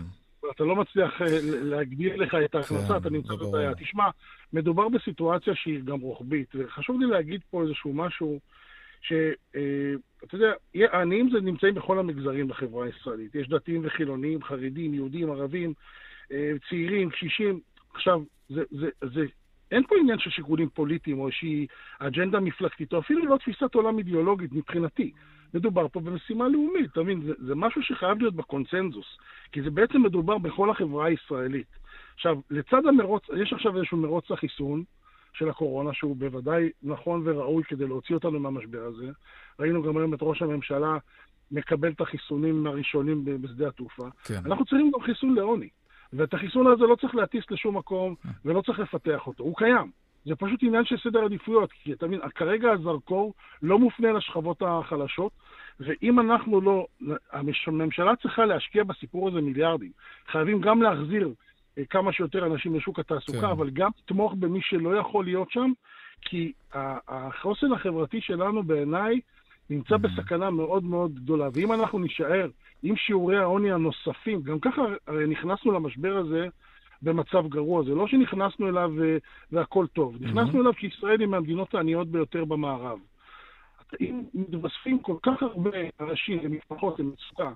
אתה 0.51 0.63
לא 0.63 0.75
מצליח 0.75 1.21
אה, 1.21 1.27
להגדיל 1.43 2.21
לך 2.21 2.35
את 2.45 2.55
ההכנסה, 2.55 2.87
כן, 2.87 2.95
אתה 2.95 3.09
נמצא 3.09 3.35
בבעיה. 3.35 3.75
תשמע, 3.75 4.09
מדובר 4.53 4.89
בסיטואציה 4.89 5.55
שהיא 5.55 5.79
גם 5.83 5.99
רוחבית, 5.99 6.49
וחשוב 6.55 7.01
לי 7.01 7.07
להגיד 7.07 7.41
פה 7.51 7.63
איזשהו 7.63 7.93
משהו, 7.93 8.39
שאתה 9.01 9.27
אה, 9.55 9.93
יודע, 10.33 10.53
העניים 10.91 11.29
זה 11.33 11.41
נמצאים 11.41 11.75
בכל 11.75 11.99
המגזרים 11.99 12.47
בחברה 12.47 12.85
הישראלית. 12.85 13.35
יש 13.35 13.49
דתיים 13.49 13.81
וחילונים, 13.85 14.43
חרדים, 14.43 14.93
יהודים, 14.93 15.31
ערבים, 15.31 15.73
אה, 16.31 16.51
צעירים, 16.69 17.09
קשישים. 17.09 17.59
עכשיו, 17.93 18.21
זה, 18.49 18.63
זה, 18.71 18.89
זה, 19.13 19.25
אין 19.73 19.83
פה 19.87 19.95
עניין 19.99 20.19
של 20.19 20.29
שיקולים 20.29 20.69
פוליטיים 20.69 21.19
או 21.19 21.27
איזושהי 21.27 21.67
אג'נדה 21.99 22.39
מפלגתית, 22.39 22.93
או 22.93 22.99
אפילו 22.99 23.25
לא 23.25 23.37
תפיסת 23.37 23.75
עולם 23.75 23.97
אידיאולוגית 23.97 24.51
מבחינתי. 24.53 25.11
מדובר 25.53 25.87
פה 25.87 25.99
במשימה 25.99 26.47
לאומית, 26.47 26.91
אתה 26.91 27.03
מבין? 27.03 27.21
זה, 27.21 27.33
זה 27.37 27.55
משהו 27.55 27.81
שחייב 27.83 28.19
להיות 28.19 28.35
בקונצנזוס, 28.35 29.17
כי 29.51 29.61
זה 29.61 29.69
בעצם 29.69 30.01
מדובר 30.03 30.37
בכל 30.37 30.69
החברה 30.69 31.05
הישראלית. 31.05 31.67
עכשיו, 32.13 32.39
לצד 32.49 32.85
המרוץ, 32.85 33.23
יש 33.41 33.53
עכשיו 33.53 33.77
איזשהו 33.77 33.97
מרוץ 33.97 34.29
לחיסון 34.29 34.83
של 35.33 35.49
הקורונה, 35.49 35.93
שהוא 35.93 36.15
בוודאי 36.15 36.69
נכון 36.83 37.21
וראוי 37.25 37.63
כדי 37.63 37.87
להוציא 37.87 38.15
אותנו 38.15 38.39
מהמשבר 38.39 38.83
הזה. 38.83 39.11
ראינו 39.59 39.83
גם 39.83 39.97
היום 39.97 40.13
את 40.13 40.19
ראש 40.21 40.41
הממשלה 40.41 40.97
מקבל 41.51 41.91
את 41.91 42.01
החיסונים 42.01 42.67
הראשונים 42.67 43.25
בשדה 43.41 43.67
התעופה. 43.67 44.07
כן. 44.23 44.39
אנחנו 44.45 44.65
צריכים 44.65 44.91
גם 44.91 45.01
חיסון 45.01 45.35
לעוני. 45.35 45.69
ואת 46.13 46.33
החיסון 46.33 46.67
הזה 46.67 46.83
לא 46.83 46.95
צריך 46.95 47.15
להטיס 47.15 47.43
לשום 47.51 47.77
מקום 47.77 48.15
ולא 48.45 48.61
צריך 48.61 48.79
לפתח 48.79 49.27
אותו, 49.27 49.43
הוא 49.43 49.55
קיים. 49.57 49.91
זה 50.25 50.35
פשוט 50.35 50.63
עניין 50.63 50.85
של 50.85 50.97
סדר 50.97 51.25
עדיפויות, 51.25 51.71
כי 51.71 51.93
אתה 51.93 52.07
מבין, 52.07 52.19
כרגע 52.35 52.71
הזרקור 52.71 53.33
לא 53.61 53.79
מופנה 53.79 54.11
לשכבות 54.11 54.61
החלשות, 54.61 55.31
ואם 55.79 56.19
אנחנו 56.19 56.61
לא, 56.61 56.85
הממשלה 57.67 58.15
צריכה 58.15 58.45
להשקיע 58.45 58.83
בסיפור 58.83 59.27
הזה 59.27 59.41
מיליארדים. 59.41 59.91
חייבים 60.31 60.61
גם 60.61 60.81
להחזיר 60.81 61.33
אה, 61.77 61.85
כמה 61.85 62.13
שיותר 62.13 62.45
אנשים 62.45 62.75
לשוק 62.75 62.99
התעסוקה, 62.99 63.39
כן. 63.39 63.45
אבל 63.45 63.69
גם 63.69 63.91
לתמוך 64.03 64.33
במי 64.33 64.59
שלא 64.61 64.97
יכול 64.97 65.25
להיות 65.25 65.51
שם, 65.51 65.71
כי 66.21 66.51
החוסן 67.07 67.71
החברתי 67.71 68.21
שלנו 68.21 68.63
בעיניי 68.63 69.19
נמצא 69.73 69.95
mm-hmm. 69.95 69.97
בסכנה 69.97 70.49
מאוד 70.49 70.83
מאוד 70.83 71.15
גדולה. 71.15 71.49
ואם 71.53 71.73
אנחנו 71.73 71.99
נישאר 71.99 72.49
עם 72.83 72.95
שיעורי 72.95 73.37
העוני 73.37 73.71
הנוספים, 73.71 74.41
גם 74.41 74.59
ככה 74.59 74.81
הרי 75.07 75.27
נכנסנו 75.27 75.71
למשבר 75.71 76.17
הזה 76.17 76.47
במצב 77.01 77.47
גרוע. 77.47 77.83
זה 77.83 77.95
לא 77.95 78.07
שנכנסנו 78.07 78.69
אליו 78.69 78.91
והכל 79.51 79.87
טוב. 79.93 80.15
נכנסנו 80.19 80.61
אליו 80.61 80.73
כי 80.73 80.87
ישראל 80.87 81.19
היא 81.19 81.27
מהמדינות 81.27 81.75
העניות 81.75 82.07
ביותר 82.07 82.45
במערב. 82.45 82.99
אם 84.01 84.23
מתווספים 84.33 84.99
כל 84.99 85.15
כך 85.23 85.43
הרבה 85.43 85.77
אנשים 85.99 86.39
ומשפחות 86.43 86.99
למצוקה, 86.99 87.51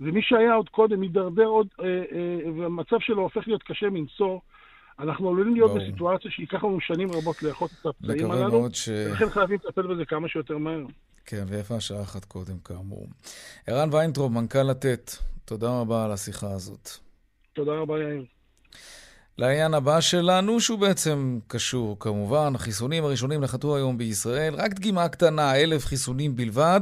ומי 0.00 0.22
שהיה 0.22 0.54
עוד 0.54 0.68
קודם 0.68 1.00
מידרדר 1.00 1.46
עוד, 1.46 1.66
אה, 1.80 1.86
אה, 1.86 2.52
והמצב 2.56 2.96
שלו 3.00 3.22
הופך 3.22 3.48
להיות 3.48 3.62
קשה 3.62 3.90
מנשוא, 3.90 4.38
אנחנו 4.98 5.28
עלולים 5.28 5.54
להיות 5.54 5.70
ברור. 5.70 5.82
בסיטואציה 5.82 6.30
שייקח 6.30 6.64
לנו 6.64 6.80
שנים 6.80 7.08
רבות 7.12 7.42
לאכות 7.42 7.70
את 7.80 7.86
הפצעים 7.86 8.30
הללו, 8.30 8.68
ש... 8.72 8.88
ולכן 8.88 9.28
חייבים 9.28 9.58
לטפל 9.64 9.86
בזה 9.86 10.04
כמה 10.04 10.28
שיותר 10.28 10.58
מהר. 10.58 10.84
כן, 11.26 11.44
ויפה 11.48 11.80
שעה 11.80 12.02
אחת 12.02 12.24
קודם, 12.24 12.58
כאמור. 12.58 13.06
ערן 13.66 13.88
ויינטרוב, 13.92 14.32
מנכ"ל 14.32 14.62
לתת, 14.62 15.10
תודה 15.44 15.80
רבה 15.80 16.04
על 16.04 16.12
השיחה 16.12 16.50
הזאת. 16.50 16.90
תודה 17.52 17.72
רבה, 17.72 17.98
יאיר. 17.98 18.24
לעניין 19.38 19.74
הבא 19.74 20.00
שלנו, 20.00 20.60
שהוא 20.60 20.78
בעצם 20.78 21.38
קשור 21.46 21.96
כמובן, 21.98 22.54
החיסונים 22.54 23.04
הראשונים 23.04 23.40
נחתו 23.40 23.76
היום 23.76 23.98
בישראל, 23.98 24.54
רק 24.54 24.74
דגימה 24.74 25.08
קטנה, 25.08 25.56
אלף 25.56 25.86
חיסונים 25.86 26.36
בלבד. 26.36 26.80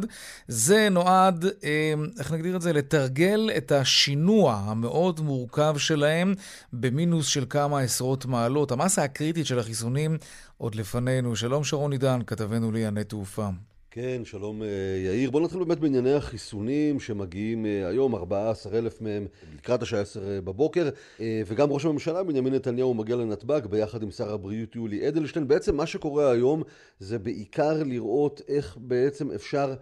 זה 0.49 0.89
נועד, 0.89 1.45
אה, 1.65 1.95
איך 2.19 2.33
נגדיר 2.33 2.57
את 2.57 2.63
זה? 2.63 2.73
לתרגל 2.73 3.51
את 3.57 3.73
השינוע 3.73 4.55
המאוד 4.55 5.21
מורכב 5.21 5.75
שלהם 5.79 6.35
במינוס 6.73 7.27
של 7.27 7.45
כמה 7.51 7.81
עשרות 7.81 8.27
מעלות. 8.27 8.73
המסה 8.73 9.05
הקריטית 9.05 9.47
של 9.47 9.59
החיסונים 9.59 10.19
עוד 10.59 10.75
לפנינו. 10.75 11.37
שלום 11.37 11.65
שרון 11.65 11.93
עידן, 11.93 12.21
כתבנו 12.27 12.73
לענייני 12.73 13.05
תעופה. 13.05 13.49
כן, 13.93 14.23
שלום 14.25 14.63
אה, 14.63 14.69
יאיר. 15.05 15.31
בואו 15.31 15.45
נתחיל 15.45 15.65
באמת 15.65 15.79
בענייני 15.79 16.15
החיסונים 16.15 17.01
שמגיעים 17.01 17.67
אה, 17.67 17.89
היום, 17.89 18.15
14,000 18.15 19.01
מהם 19.01 19.27
לקראת 19.59 19.83
השעה 19.83 20.01
10 20.01 20.29
אה, 20.29 20.41
בבוקר, 20.41 20.89
וגם 21.21 21.71
ראש 21.71 21.85
הממשלה 21.85 22.23
בנימין 22.23 22.55
נתניהו 22.55 22.95
מגיע 22.95 23.17
לנתב"ג 23.17 23.67
ביחד 23.67 24.03
עם 24.03 24.11
שר 24.11 24.35
הבריאות 24.35 24.77
יולי 24.77 25.09
אדלשטיין. 25.09 25.49
בעצם 25.49 25.77
מה 25.77 25.87
שקורה 25.87 26.31
היום 26.31 26.63
זה 26.99 27.19
בעיקר 27.19 27.83
לראות 27.83 28.43
איך 28.49 28.77
בעצם 28.81 29.31
אפשר 29.31 29.75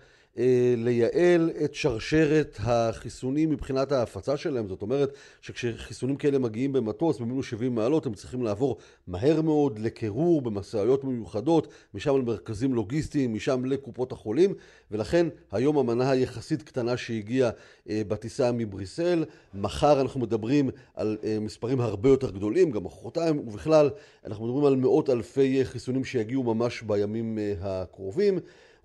לייעל 0.77 1.51
את 1.65 1.75
שרשרת 1.75 2.57
החיסונים 2.61 3.51
מבחינת 3.51 3.93
ההפצה 3.93 4.37
שלהם. 4.37 4.69
זאת 4.69 4.83
אומרת 4.83 5.13
שכשחיסונים 5.41 6.17
כאלה 6.17 6.39
מגיעים 6.39 6.73
במטוס 6.73 7.19
במינוס 7.19 7.47
70 7.47 7.75
מעלות 7.75 8.07
הם 8.07 8.15
צריכים 8.15 8.43
לעבור 8.43 8.77
מהר 9.07 9.43
מאוד 9.43 9.79
לקירור 9.79 10.43
במשאיות 10.43 11.05
מיוחדות, 11.05 11.69
משם 11.95 12.17
למרכזים 12.17 12.75
לוגיסטיים, 12.75 13.35
משם 13.35 13.65
לקופות 13.65 14.13
החולים, 14.13 14.55
ולכן 14.91 15.27
היום 15.53 15.79
המנה 15.79 16.11
היחסית 16.11 16.63
קטנה 16.63 16.97
שהגיעה 16.97 17.51
אה, 17.91 18.03
בטיסה 18.09 18.53
מבריסל. 18.53 19.25
מחר 19.55 20.01
אנחנו 20.01 20.21
מדברים 20.21 20.71
על 20.95 21.17
אה, 21.25 21.39
מספרים 21.41 21.81
הרבה 21.81 22.09
יותר 22.09 22.31
גדולים, 22.31 22.71
גם 22.71 22.85
מחרתיים, 22.85 23.39
ובכלל 23.39 23.91
אנחנו 24.27 24.47
מדברים 24.47 24.65
על 24.65 24.77
מאות 24.77 25.11
אלפי 25.11 25.65
חיסונים 25.65 26.05
שיגיעו 26.05 26.43
ממש 26.43 26.83
בימים 26.83 27.39
הקרובים. 27.61 28.39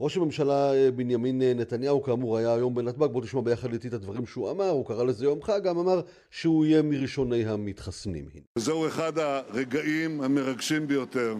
ראש 0.04 0.18
הממשלה 0.18 0.74
אה, 0.74 0.92
בנימין 0.92 1.42
אה, 1.42 1.54
נתניהו 1.56 2.04
כאמור 2.04 2.38
היה 2.38 2.54
היום 2.54 2.76
בנתב"ג, 2.76 3.12
בוא 3.12 3.22
תשמע 3.22 3.42
ביחד 3.42 3.74
איתי 3.74 3.88
את 3.88 3.94
הדברים 3.94 4.26
שהוא 4.26 4.52
אמר, 4.52 4.70
הוא 4.70 4.86
קרא 4.86 5.04
לזה 5.04 5.26
יום 5.26 5.42
חג, 5.42 5.64
גם 5.64 5.78
אמר 5.78 6.02
שהוא 6.32 6.66
יהיה 6.66 6.82
מראשוני 6.82 7.46
המתחסנים. 7.46 8.26
זהו 8.56 8.88
אחד 8.88 9.18
הרגעים 9.18 10.22
המרגשים 10.22 10.88
ביותר. 10.88 11.36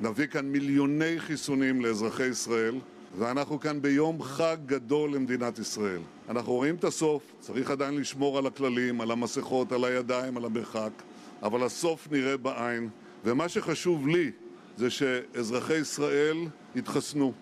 נביא 0.00 0.26
כאן 0.26 0.46
מיליוני 0.46 1.18
חיסונים 1.18 1.80
לאזרחי 1.84 2.26
ישראל, 2.26 2.74
ואנחנו 3.18 3.60
כאן 3.60 3.82
ביום 3.82 4.22
חג 4.22 4.56
גדול 4.66 5.14
למדינת 5.14 5.58
ישראל. 5.58 6.00
אנחנו 6.28 6.52
רואים 6.52 6.74
את 6.74 6.84
הסוף, 6.84 7.22
צריך 7.40 7.70
עדיין 7.70 7.96
לשמור 7.96 8.38
על 8.38 8.46
הכללים, 8.46 9.00
על 9.00 9.10
המסכות, 9.10 9.72
על 9.72 9.84
הידיים, 9.84 10.36
על 10.36 10.44
המרחק, 10.44 11.02
אבל 11.42 11.62
הסוף 11.62 12.08
נראה 12.10 12.36
בעין, 12.36 12.88
ומה 13.24 13.48
שחשוב 13.48 14.08
לי 14.08 14.30
זה 14.76 14.90
שאזרחי 14.90 15.76
ישראל 15.76 16.36
יתחסנו. 16.74 17.32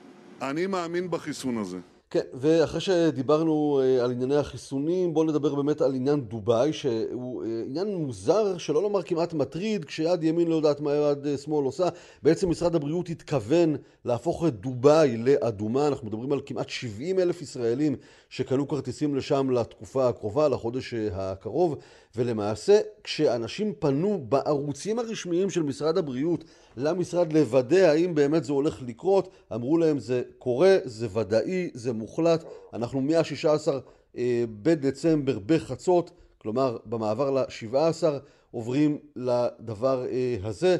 אני 0.43 0.67
מאמין 0.67 1.11
בחיסון 1.11 1.59
הזה. 1.59 1.79
כן, 2.13 2.21
ואחרי 2.35 2.81
שדיברנו 2.81 3.81
אה, 3.83 4.05
על 4.05 4.11
ענייני 4.11 4.37
החיסונים, 4.37 5.15
בואו 5.15 5.25
נדבר 5.25 5.55
באמת 5.55 5.81
על 5.81 5.95
עניין 5.95 6.21
דובאי, 6.21 6.73
שהוא 6.73 7.45
אה, 7.45 7.63
עניין 7.67 7.95
מוזר, 7.95 8.59
שלא 8.59 8.83
לומר 8.83 9.03
כמעט 9.03 9.35
מטריד, 9.35 9.85
כשיד 9.85 10.25
ימין 10.25 10.49
לא 10.49 10.55
יודעת 10.55 10.81
מה 10.81 10.93
יד 10.95 11.27
אה, 11.27 11.39
שמאל 11.39 11.65
עושה. 11.65 11.89
בעצם 12.23 12.51
משרד 12.51 12.75
הבריאות 12.75 13.09
התכוון 13.09 13.77
להפוך 14.05 14.47
את 14.47 14.61
דובאי 14.61 15.17
לאדומה. 15.17 15.89
אנחנו 15.89 16.07
מדברים 16.07 16.33
על 16.33 16.41
כמעט 16.47 16.69
70 16.69 17.19
אלף 17.19 17.43
ישראלים 17.43 17.97
שקנו 18.29 18.69
כרטיסים 18.69 19.17
לשם 19.17 19.51
לתקופה 19.51 20.09
הקרובה, 20.09 20.49
לחודש 20.49 20.95
הקרוב. 20.95 21.77
ולמעשה, 22.16 22.81
כשאנשים 23.04 23.73
פנו 23.78 24.25
בערוצים 24.28 24.99
הרשמיים 24.99 25.50
של 25.50 25.62
משרד 25.62 25.99
הבריאות 25.99 26.45
למשרד 26.76 27.33
לוודא 27.33 27.76
האם 27.76 28.14
באמת 28.14 28.45
זה 28.45 28.52
הולך 28.52 28.83
לקרות, 28.87 29.28
אמרו 29.54 29.78
להם 29.78 29.99
זה 29.99 30.23
קורה, 30.38 30.76
זה 30.85 31.07
ודאי, 31.12 31.71
זה 31.75 31.92
מוחלט, 31.92 32.45
אנחנו 32.73 33.00
מה-16 33.00 33.69
אה, 34.16 34.45
בדצמבר 34.62 35.38
בחצות, 35.47 36.11
כלומר 36.38 36.76
במעבר 36.87 37.31
ל-17 37.31 38.04
עוברים 38.50 38.99
לדבר 39.16 40.07
אה, 40.11 40.37
הזה. 40.42 40.76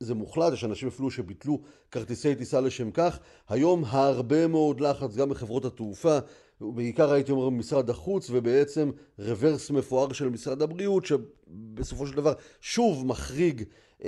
זה 0.00 0.14
מוחלט, 0.14 0.52
יש 0.52 0.64
אנשים 0.64 0.88
אפילו 0.88 1.10
שביטלו 1.10 1.60
כרטיסי 1.90 2.34
טיסה 2.34 2.60
לשם 2.60 2.90
כך. 2.90 3.18
היום 3.48 3.84
הרבה 3.86 4.46
מאוד 4.46 4.80
לחץ 4.80 5.16
גם 5.16 5.28
בחברות 5.28 5.64
התעופה, 5.64 6.18
בעיקר 6.60 7.12
הייתי 7.12 7.32
אומר 7.32 7.50
במשרד 7.50 7.90
החוץ, 7.90 8.30
ובעצם 8.30 8.90
רוורס 9.18 9.70
מפואר 9.70 10.12
של 10.12 10.28
משרד 10.28 10.62
הבריאות, 10.62 11.04
שבסופו 11.06 12.06
של 12.06 12.16
דבר 12.16 12.32
שוב 12.60 13.06
מחריג 13.06 13.62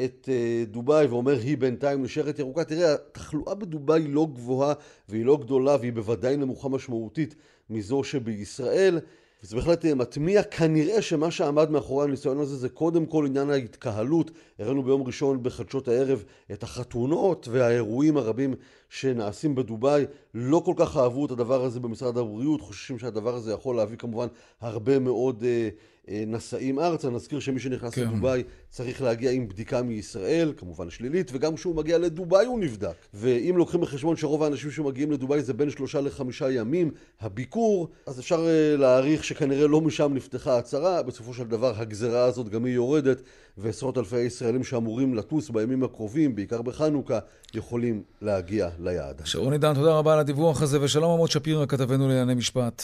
את 0.04 0.28
אה, 0.32 0.64
דובאי 0.66 1.06
ואומר 1.06 1.38
היא 1.38 1.58
בינתיים 1.58 2.02
נשארת 2.02 2.38
ירוקה. 2.38 2.64
תראה, 2.64 2.94
התחלואה 2.94 3.54
בדובאי 3.54 4.08
לא 4.08 4.26
גבוהה 4.34 4.74
והיא 5.08 5.24
לא 5.24 5.36
גדולה 5.36 5.76
והיא 5.76 5.92
בוודאי 5.92 6.36
נמוכה 6.36 6.68
משמעותית 6.68 7.34
מזו 7.70 8.04
שבישראל. 8.04 8.98
וזה 9.42 9.56
בהחלט 9.56 9.84
אה, 9.84 9.94
מטמיע. 9.94 10.42
כנראה 10.42 11.02
שמה 11.02 11.30
שעמד 11.30 11.70
מאחורי 11.70 12.04
הניסיון 12.04 12.40
הזה 12.40 12.56
זה 12.56 12.68
קודם 12.68 13.06
כל 13.06 13.26
עניין 13.26 13.50
ההתקהלות. 13.50 14.30
הראינו 14.58 14.82
ביום 14.82 15.02
ראשון 15.02 15.42
בחדשות 15.42 15.88
הערב 15.88 16.24
את 16.52 16.62
החתונות 16.62 17.48
והאירועים 17.50 18.16
הרבים 18.16 18.54
שנעשים 18.88 19.54
בדובאי. 19.54 20.04
לא 20.34 20.62
כל 20.64 20.74
כך 20.76 20.96
אהבו 20.96 21.26
את 21.26 21.30
הדבר 21.30 21.64
הזה 21.64 21.80
במשרד 21.80 22.18
הבריאות, 22.18 22.60
חוששים 22.60 22.98
שהדבר 22.98 23.34
הזה 23.34 23.52
יכול 23.52 23.76
להביא 23.76 23.96
כמובן 23.96 24.26
הרבה 24.60 24.98
מאוד... 24.98 25.44
אה, 25.44 25.68
נשאים 26.08 26.78
ארצה. 26.78 27.10
נזכיר 27.10 27.40
שמי 27.40 27.60
שנכנס 27.60 27.94
כן. 27.94 28.02
לדובאי 28.02 28.42
צריך 28.70 29.02
להגיע 29.02 29.30
עם 29.30 29.48
בדיקה 29.48 29.82
מישראל, 29.82 30.52
כמובן 30.56 30.90
שלילית, 30.90 31.30
וגם 31.34 31.54
כשהוא 31.54 31.76
מגיע 31.76 31.98
לדובאי 31.98 32.46
הוא 32.46 32.60
נבדק. 32.60 32.94
ואם 33.14 33.54
לוקחים 33.56 33.80
בחשבון 33.80 34.16
שרוב 34.16 34.42
האנשים 34.42 34.70
שמגיעים 34.70 35.12
לדובאי 35.12 35.42
זה 35.42 35.52
בין 35.52 35.70
שלושה 35.70 36.00
לחמישה 36.00 36.50
ימים, 36.50 36.90
הביקור, 37.20 37.88
אז 38.06 38.20
אפשר 38.20 38.46
אה, 38.46 38.76
להעריך 38.76 39.24
שכנראה 39.24 39.66
לא 39.66 39.80
משם 39.80 40.14
נפתחה 40.14 40.54
ההצהרה. 40.54 41.02
בסופו 41.02 41.34
של 41.34 41.44
דבר 41.44 41.72
הגזרה 41.76 42.24
הזאת 42.24 42.48
גם 42.48 42.64
היא 42.64 42.74
יורדת, 42.74 43.22
ועשרות 43.58 43.98
אלפי 43.98 44.20
ישראלים 44.20 44.64
שאמורים 44.64 45.14
לטוס 45.14 45.50
בימים 45.50 45.84
הקרובים, 45.84 46.34
בעיקר 46.34 46.62
בחנוכה, 46.62 47.18
יכולים 47.54 48.02
להגיע 48.22 48.68
ליעד. 48.78 49.22
שרון 49.24 49.52
עידן, 49.52 49.74
תודה 49.74 49.98
רבה 49.98 50.12
על 50.12 50.18
הדיווח 50.18 50.62
הזה, 50.62 50.82
ושלום 50.82 51.12
עמוד 51.12 51.30
שפירא, 51.30 51.66
כתבנו 51.66 52.08
לענייני 52.08 52.34
משפט. 52.34 52.82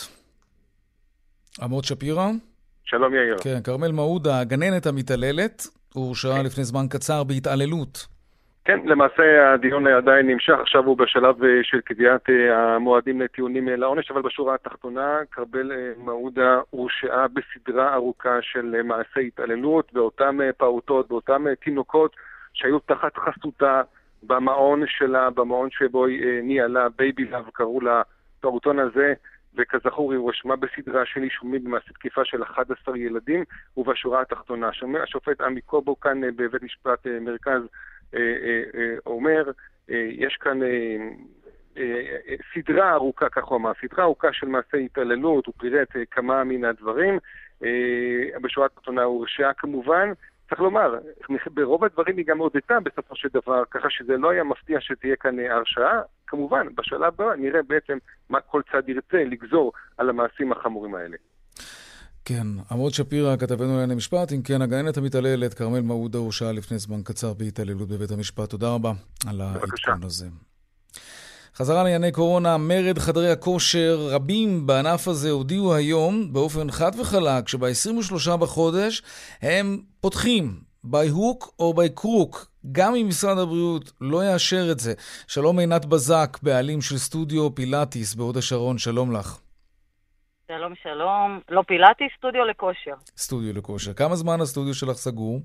עמוד 1.60 1.84
שפירא? 1.84 2.30
שלום 2.92 3.14
יאיר. 3.14 3.36
כן, 3.42 3.58
כרמל 3.64 3.92
מעודה, 3.92 4.40
הגננת 4.40 4.86
המתעללת, 4.86 5.62
הורשעה 5.94 6.38
כן. 6.38 6.44
לפני 6.46 6.64
זמן 6.64 6.86
קצר 6.90 7.24
בהתעללות. 7.24 8.06
כן, 8.64 8.80
למעשה 8.84 9.52
הדיון 9.54 9.86
עדיין 9.86 10.26
נמשך, 10.26 10.54
עכשיו 10.60 10.84
הוא 10.84 10.96
בשלב 10.96 11.44
אה, 11.44 11.48
של 11.62 11.80
קביעת 11.80 12.30
אה, 12.30 12.74
המועדים 12.74 13.20
לטיעונים 13.20 13.68
אה, 13.68 13.76
לעונש, 13.76 14.10
אבל 14.10 14.22
בשורה 14.22 14.54
התחתונה, 14.54 15.18
כרמל 15.30 15.72
מעודה 15.96 16.60
הורשעה 16.70 17.26
בסדרה 17.28 17.94
ארוכה 17.94 18.38
של 18.42 18.82
מעשי 18.84 19.26
התעללות 19.26 19.92
באותם 19.92 20.38
פעוטות, 20.56 21.08
באותם 21.08 21.44
תינוקות 21.64 22.16
שהיו 22.52 22.78
תחת 22.78 23.12
חסותה 23.16 23.82
במעון 24.22 24.82
שלה, 24.86 25.30
במעון 25.30 25.68
שבו 25.70 26.06
היא 26.06 26.42
ניהלה, 26.42 26.88
Baby 26.98 27.24
Love 27.24 27.48
קראו 27.52 27.80
לפעוטון 27.80 28.78
הזה. 28.78 29.14
וכזכור 29.54 30.12
היא 30.12 30.18
הואשמה 30.18 30.56
בסדרה 30.56 31.06
של 31.06 31.22
אישומים 31.22 31.64
במעשי 31.64 31.92
תקיפה 31.92 32.24
של 32.24 32.42
11 32.42 32.98
ילדים, 32.98 33.44
ובשורה 33.76 34.20
התחתונה. 34.20 34.70
השופט 35.02 35.40
עמי 35.40 35.60
קובו 35.60 36.00
כאן 36.00 36.24
אה, 36.24 36.28
בבית 36.36 36.62
משפט 36.62 37.06
אה, 37.06 37.20
מרכז 37.20 37.62
אה, 38.14 38.20
אומר, 39.06 39.50
יש 39.88 40.36
כאן 40.40 40.60
סדרה 42.54 42.92
ארוכה, 42.92 43.28
כך 43.28 43.44
הוא 43.44 43.58
אמר, 43.58 43.72
סדרה 43.80 44.04
ארוכה 44.04 44.32
של 44.32 44.46
מעשי 44.46 44.84
התעללות, 44.84 45.46
הוא 45.46 45.54
פירט 45.58 45.88
כמה 46.10 46.44
מן 46.44 46.64
הדברים. 46.64 47.18
בשורה 48.42 48.66
התחתונה 48.66 49.02
הוא 49.02 49.18
הורשעה 49.18 49.52
כמובן. 49.52 50.12
צריך 50.52 50.62
לומר, 50.62 50.94
ברוב 51.54 51.84
הדברים 51.84 52.16
היא 52.16 52.26
גם 52.26 52.38
הודתה 52.38 52.74
בסופו 52.84 53.16
של 53.16 53.28
דבר, 53.34 53.62
ככה 53.70 53.88
שזה 53.90 54.16
לא 54.16 54.30
היה 54.30 54.44
מפתיע 54.44 54.78
שתהיה 54.80 55.16
כאן 55.16 55.36
הרשעה. 55.38 56.00
כמובן, 56.26 56.66
בשלב 56.74 57.02
הבא 57.02 57.24
נראה 57.38 57.60
בעצם 57.68 57.98
מה 58.30 58.40
כל 58.40 58.62
צד 58.72 58.88
ירצה 58.88 59.24
לגזור 59.24 59.72
על 59.98 60.10
המעשים 60.10 60.52
החמורים 60.52 60.94
האלה. 60.94 61.16
כן, 62.24 62.46
עמוד 62.70 62.92
שפירא, 62.92 63.36
כתבנו 63.36 63.72
לענייני 63.72 63.94
משפט. 63.94 64.32
אם 64.32 64.42
כן, 64.42 64.62
הגננת 64.62 64.96
המתעללת, 64.96 65.54
כרמל 65.54 65.80
מעודה, 65.80 66.18
הורשעה 66.18 66.52
לפני 66.52 66.78
זמן 66.78 67.02
קצר 67.04 67.34
בהתעללות 67.34 67.88
בבית 67.88 68.10
המשפט. 68.10 68.50
תודה 68.50 68.74
רבה 68.74 68.92
על 69.28 69.40
העדכון 69.40 70.02
הזה. 70.02 70.26
חזרה 71.54 71.82
לענייני 71.82 72.12
קורונה, 72.12 72.56
מרד 72.58 72.98
חדרי 72.98 73.30
הכושר, 73.30 73.96
רבים 74.10 74.66
בענף 74.66 75.08
הזה 75.08 75.30
הודיעו 75.30 75.74
היום 75.74 76.32
באופן 76.32 76.70
חד 76.70 76.90
וחלק 77.00 77.48
שב-23 77.48 78.36
בחודש 78.36 79.02
הם 79.42 79.78
פותחים 80.00 80.60
by 80.86 81.08
hook 81.16 81.50
או 81.58 81.74
by 81.76 82.00
crook, 82.00 82.36
גם 82.72 82.94
אם 82.94 83.08
משרד 83.08 83.38
הבריאות 83.38 83.92
לא 84.00 84.24
יאשר 84.24 84.72
את 84.72 84.78
זה. 84.78 84.92
שלום 85.28 85.58
עינת 85.58 85.84
בזק, 85.84 86.38
בעלים 86.42 86.80
של 86.80 86.96
סטודיו 86.96 87.54
פילאטיס 87.54 88.14
בהוד 88.14 88.36
השרון, 88.36 88.78
שלום 88.78 89.12
לך. 89.12 89.38
שלום, 90.48 90.72
שלום. 90.82 91.40
לא 91.48 91.62
פילאטיס, 91.66 92.08
סטודיו 92.18 92.44
לכושר. 92.44 92.94
סטודיו 93.16 93.52
לכושר. 93.52 93.92
כמה 93.92 94.14
זמן 94.14 94.40
הסטודיו 94.40 94.74
שלך 94.74 94.96
סגור? 94.96 95.40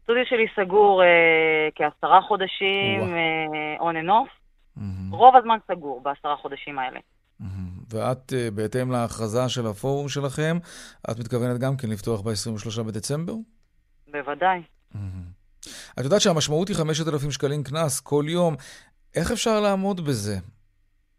הסטודיו 0.00 0.24
שלי 0.26 0.46
סגור 0.56 1.02
אה, 1.02 1.68
כעשרה 1.74 2.20
חודשים, 2.22 3.00
אה, 3.14 3.76
on 3.78 3.94
and 3.94 4.08
off. 4.08 4.37
Mm-hmm. 4.78 5.16
רוב 5.16 5.36
הזמן 5.36 5.58
סגור 5.68 6.00
בעשרה 6.00 6.36
חודשים 6.36 6.78
האלה. 6.78 7.00
Mm-hmm. 7.40 7.44
ואת, 7.90 8.32
אה, 8.32 8.50
בהתאם 8.50 8.90
להכרזה 8.90 9.48
של 9.48 9.66
הפורום 9.66 10.08
שלכם, 10.08 10.58
את 11.10 11.18
מתכוונת 11.18 11.60
גם 11.60 11.76
כן 11.76 11.88
לפתוח 11.88 12.20
ב-23 12.20 12.82
בדצמבר? 12.82 13.34
בוודאי. 14.10 14.62
Mm-hmm. 14.94 15.68
את 16.00 16.04
יודעת 16.04 16.20
שהמשמעות 16.20 16.68
היא 16.68 16.76
5,000 16.76 17.30
שקלים 17.30 17.62
קנס 17.62 18.00
כל 18.00 18.24
יום. 18.28 18.56
איך 19.16 19.30
אפשר 19.30 19.60
לעמוד 19.60 20.00
בזה? 20.00 20.36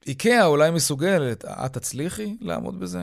איקאה 0.08 0.46
אולי 0.46 0.72
מסוגלת, 0.72 1.46
את 1.46 1.74
תצליחי 1.74 2.38
לעמוד 2.42 2.80
בזה? 2.80 3.00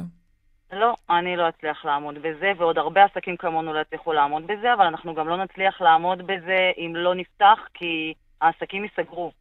לא, 0.72 0.94
אני 1.10 1.36
לא 1.36 1.48
אצליח 1.48 1.84
לעמוד 1.84 2.14
בזה, 2.14 2.52
ועוד 2.58 2.78
הרבה 2.78 3.04
עסקים 3.04 3.36
כמונו 3.36 3.72
לא 3.72 3.80
יצליחו 3.80 4.12
לעמוד 4.12 4.42
בזה, 4.46 4.74
אבל 4.74 4.84
אנחנו 4.84 5.14
גם 5.14 5.28
לא 5.28 5.44
נצליח 5.44 5.80
לעמוד 5.80 6.18
בזה 6.18 6.70
אם 6.78 6.92
לא 6.96 7.14
נפתח, 7.14 7.58
כי 7.74 8.14
העסקים 8.40 8.84
ייסגרו. 8.84 9.32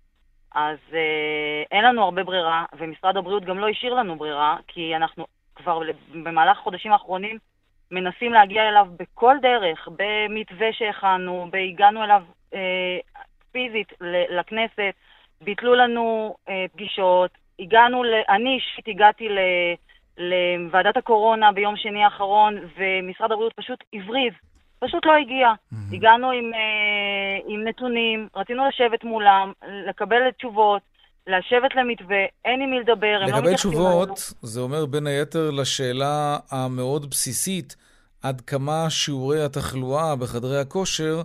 אז 0.55 0.77
אה, 0.93 1.63
אין 1.71 1.83
לנו 1.85 2.03
הרבה 2.03 2.23
ברירה, 2.23 2.65
ומשרד 2.77 3.17
הבריאות 3.17 3.45
גם 3.45 3.59
לא 3.59 3.69
השאיר 3.69 3.93
לנו 3.93 4.15
ברירה, 4.15 4.57
כי 4.67 4.95
אנחנו 4.95 5.25
כבר 5.55 5.79
במהלך 6.13 6.57
החודשים 6.57 6.91
האחרונים 6.91 7.37
מנסים 7.91 8.33
להגיע 8.33 8.69
אליו 8.69 8.87
בכל 8.99 9.35
דרך, 9.41 9.87
במתווה 9.97 10.73
שהכנו, 10.73 11.47
והגענו 11.51 12.03
אליו 12.03 12.23
אה, 12.53 12.97
פיזית 13.51 13.93
לכנסת, 14.29 14.93
ביטלו 15.41 15.75
לנו 15.75 16.35
אה, 16.49 16.65
פגישות, 16.73 17.31
הגענו, 17.59 18.03
ל... 18.03 18.13
אני 18.29 18.55
אישית 18.55 18.87
הגעתי 18.87 19.29
ל... 19.29 19.39
לוועדת 20.17 20.97
הקורונה 20.97 21.51
ביום 21.51 21.77
שני 21.77 22.03
האחרון, 22.03 22.57
ומשרד 22.77 23.31
הבריאות 23.31 23.53
פשוט 23.53 23.83
הבריז, 23.93 24.33
פשוט 24.87 25.05
לא 25.05 25.11
הגיע. 25.21 25.47
Mm-hmm. 25.47 25.95
הגענו 25.95 26.31
עם, 26.31 26.53
אה, 26.53 27.37
עם 27.47 27.67
נתונים, 27.67 28.27
רצינו 28.35 28.67
לשבת 28.67 29.03
מולם, 29.03 29.51
לקבל 29.89 30.31
תשובות, 30.37 30.81
לשבת 31.27 31.75
למתווה, 31.75 32.23
אין 32.45 32.61
עם 32.61 32.69
מי 32.69 32.79
לדבר, 32.79 33.17
הם 33.21 33.29
לא 33.29 33.37
מתייחסים 33.37 33.55
תשובות, 33.55 34.07
לנו. 34.07 34.17
זה 34.41 34.59
אומר 34.59 34.85
בין 34.85 35.07
היתר 35.07 35.51
לשאלה 35.51 36.37
המאוד 36.51 37.09
בסיסית, 37.09 37.75
עד 38.23 38.41
כמה 38.41 38.89
שיעורי 38.89 39.43
התחלואה 39.43 40.15
בחדרי 40.15 40.59
הכושר 40.59 41.21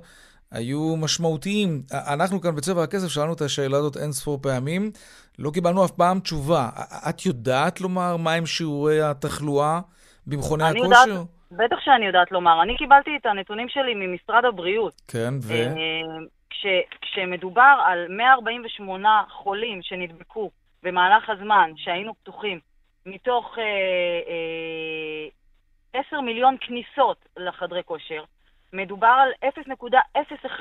היו 0.51 0.97
משמעותיים. 0.97 1.83
אנחנו 1.93 2.41
כאן 2.41 2.57
בצבע 2.57 2.83
הכסף 2.83 3.09
שאלנו 3.09 3.33
את 3.33 3.41
השאלה 3.41 3.77
הזאת 3.77 3.97
אין 3.97 4.13
ספור 4.13 4.39
פעמים, 4.43 4.91
לא 5.39 5.51
קיבלנו 5.51 5.85
אף 5.85 5.91
פעם 5.91 6.21
תשובה. 6.21 6.69
את 7.09 7.27
יודעת 7.27 7.81
לומר 7.81 8.17
מהם 8.17 8.47
שיעורי 8.47 9.03
התחלואה 9.03 9.81
במכוני 10.27 10.65
הכושר? 10.65 10.85
יודעת, 10.85 11.27
בטח 11.51 11.77
שאני 11.81 12.07
יודעת 12.07 12.33
לומר. 12.33 12.63
אני 12.63 12.77
קיבלתי 12.77 13.17
את 13.17 13.27
הנתונים 13.27 13.69
שלי 13.69 13.95
ממשרד 13.95 14.45
הבריאות. 14.45 14.95
כן, 15.09 15.35
ו... 15.43 15.53
אה, 15.53 15.67
כש, 16.51 16.67
כשמדובר 17.01 17.83
על 17.85 18.07
148 18.09 19.23
חולים 19.29 19.83
שנדבקו 19.83 20.51
במהלך 20.83 21.31
הזמן 21.31 21.71
שהיינו 21.77 22.15
פתוחים, 22.15 22.61
מתוך 23.07 23.59
אה, 23.59 23.65
אה, 25.95 26.01
10 26.09 26.21
מיליון 26.21 26.57
כניסות 26.61 27.29
לחדרי 27.37 27.83
כושר, 27.85 28.25
מדובר 28.73 29.15
על 29.23 29.51
0.01 30.25 30.61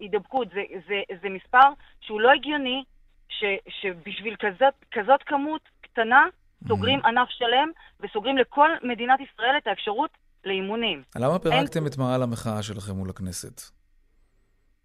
הידבקות. 0.00 0.48
זה, 0.48 0.62
זה, 0.88 1.02
זה 1.22 1.28
מספר 1.28 1.68
שהוא 2.00 2.20
לא 2.20 2.30
הגיוני, 2.30 2.84
ש, 3.28 3.44
שבשביל 3.68 4.36
כזאת, 4.36 4.74
כזאת 4.92 5.22
כמות 5.22 5.60
קטנה 5.80 6.26
סוגרים 6.68 7.00
mm-hmm. 7.00 7.08
ענף 7.08 7.28
שלם 7.28 7.70
וסוגרים 8.00 8.38
לכל 8.38 8.70
מדינת 8.82 9.20
ישראל 9.20 9.56
את 9.56 9.66
האפשרות 9.66 10.10
לאימונים. 10.44 11.02
למה 11.16 11.38
פירקתם 11.38 11.78
אין... 11.78 11.86
את 11.86 11.98
מעל 11.98 12.22
המחאה 12.22 12.62
שלכם 12.62 12.92
מול 12.92 13.10
הכנסת? 13.10 13.60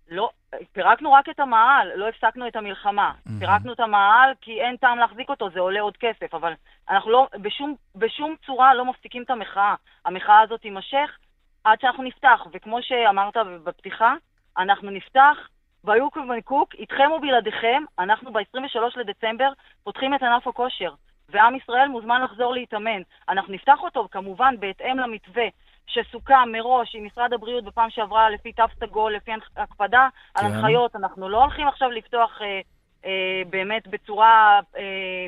לא, 0.09 0.29
פירקנו 0.71 1.13
רק 1.13 1.29
את 1.29 1.39
המעל, 1.39 1.91
לא 1.95 2.09
הפסקנו 2.09 2.47
את 2.47 2.55
המלחמה. 2.55 3.11
Mm-hmm. 3.11 3.31
פירקנו 3.39 3.73
את 3.73 3.79
המעל 3.79 4.33
כי 4.41 4.61
אין 4.61 4.77
טעם 4.77 4.97
להחזיק 4.97 5.29
אותו, 5.29 5.49
זה 5.53 5.59
עולה 5.59 5.81
עוד 5.81 5.97
כסף, 5.97 6.33
אבל 6.33 6.53
אנחנו 6.89 7.11
לא, 7.11 7.27
בשום, 7.41 7.75
בשום 7.95 8.35
צורה 8.45 8.73
לא 8.73 8.85
מפסיקים 8.85 9.23
את 9.23 9.29
המחאה. 9.29 9.75
המחאה 10.05 10.41
הזאת 10.41 10.61
תימשך 10.61 11.17
עד 11.63 11.81
שאנחנו 11.81 12.03
נפתח, 12.03 12.39
וכמו 12.53 12.77
שאמרת 12.81 13.37
בפתיחה, 13.63 14.13
אנחנו 14.57 14.91
נפתח 14.91 15.37
ביוק 15.83 16.17
ובנקוק, 16.17 16.75
איתכם 16.75 17.11
ובלעדיכם, 17.11 17.83
אנחנו 17.99 18.33
ב-23 18.33 18.99
לדצמבר 18.99 19.49
פותחים 19.83 20.15
את 20.15 20.23
ענף 20.23 20.47
הכושר, 20.47 20.93
ועם 21.29 21.55
ישראל 21.55 21.87
מוזמן 21.87 22.21
לחזור 22.21 22.53
להתאמן. 22.53 23.01
אנחנו 23.29 23.53
נפתח 23.53 23.77
אותו 23.83 24.07
כמובן 24.11 24.55
בהתאם 24.59 24.99
למתווה 24.99 25.45
שסוכם 25.87 26.49
מראש 26.51 26.95
עם 26.95 27.05
משרד 27.05 27.33
הבריאות 27.33 27.63
בפעם 27.63 27.89
שעברה 27.89 28.29
לפי 28.29 28.53
תו 28.53 28.63
סגול, 28.79 29.15
לפי 29.15 29.31
הקפדה 29.57 30.07
כן. 30.33 30.45
על 30.45 30.51
הנחיות. 30.51 30.95
אנחנו 30.95 31.29
לא 31.29 31.43
הולכים 31.43 31.67
עכשיו 31.67 31.91
לפתוח 31.91 32.41
אה, 32.41 32.61
אה, 33.05 33.41
באמת 33.49 33.87
בצורה 33.87 34.59
אה, 34.77 34.81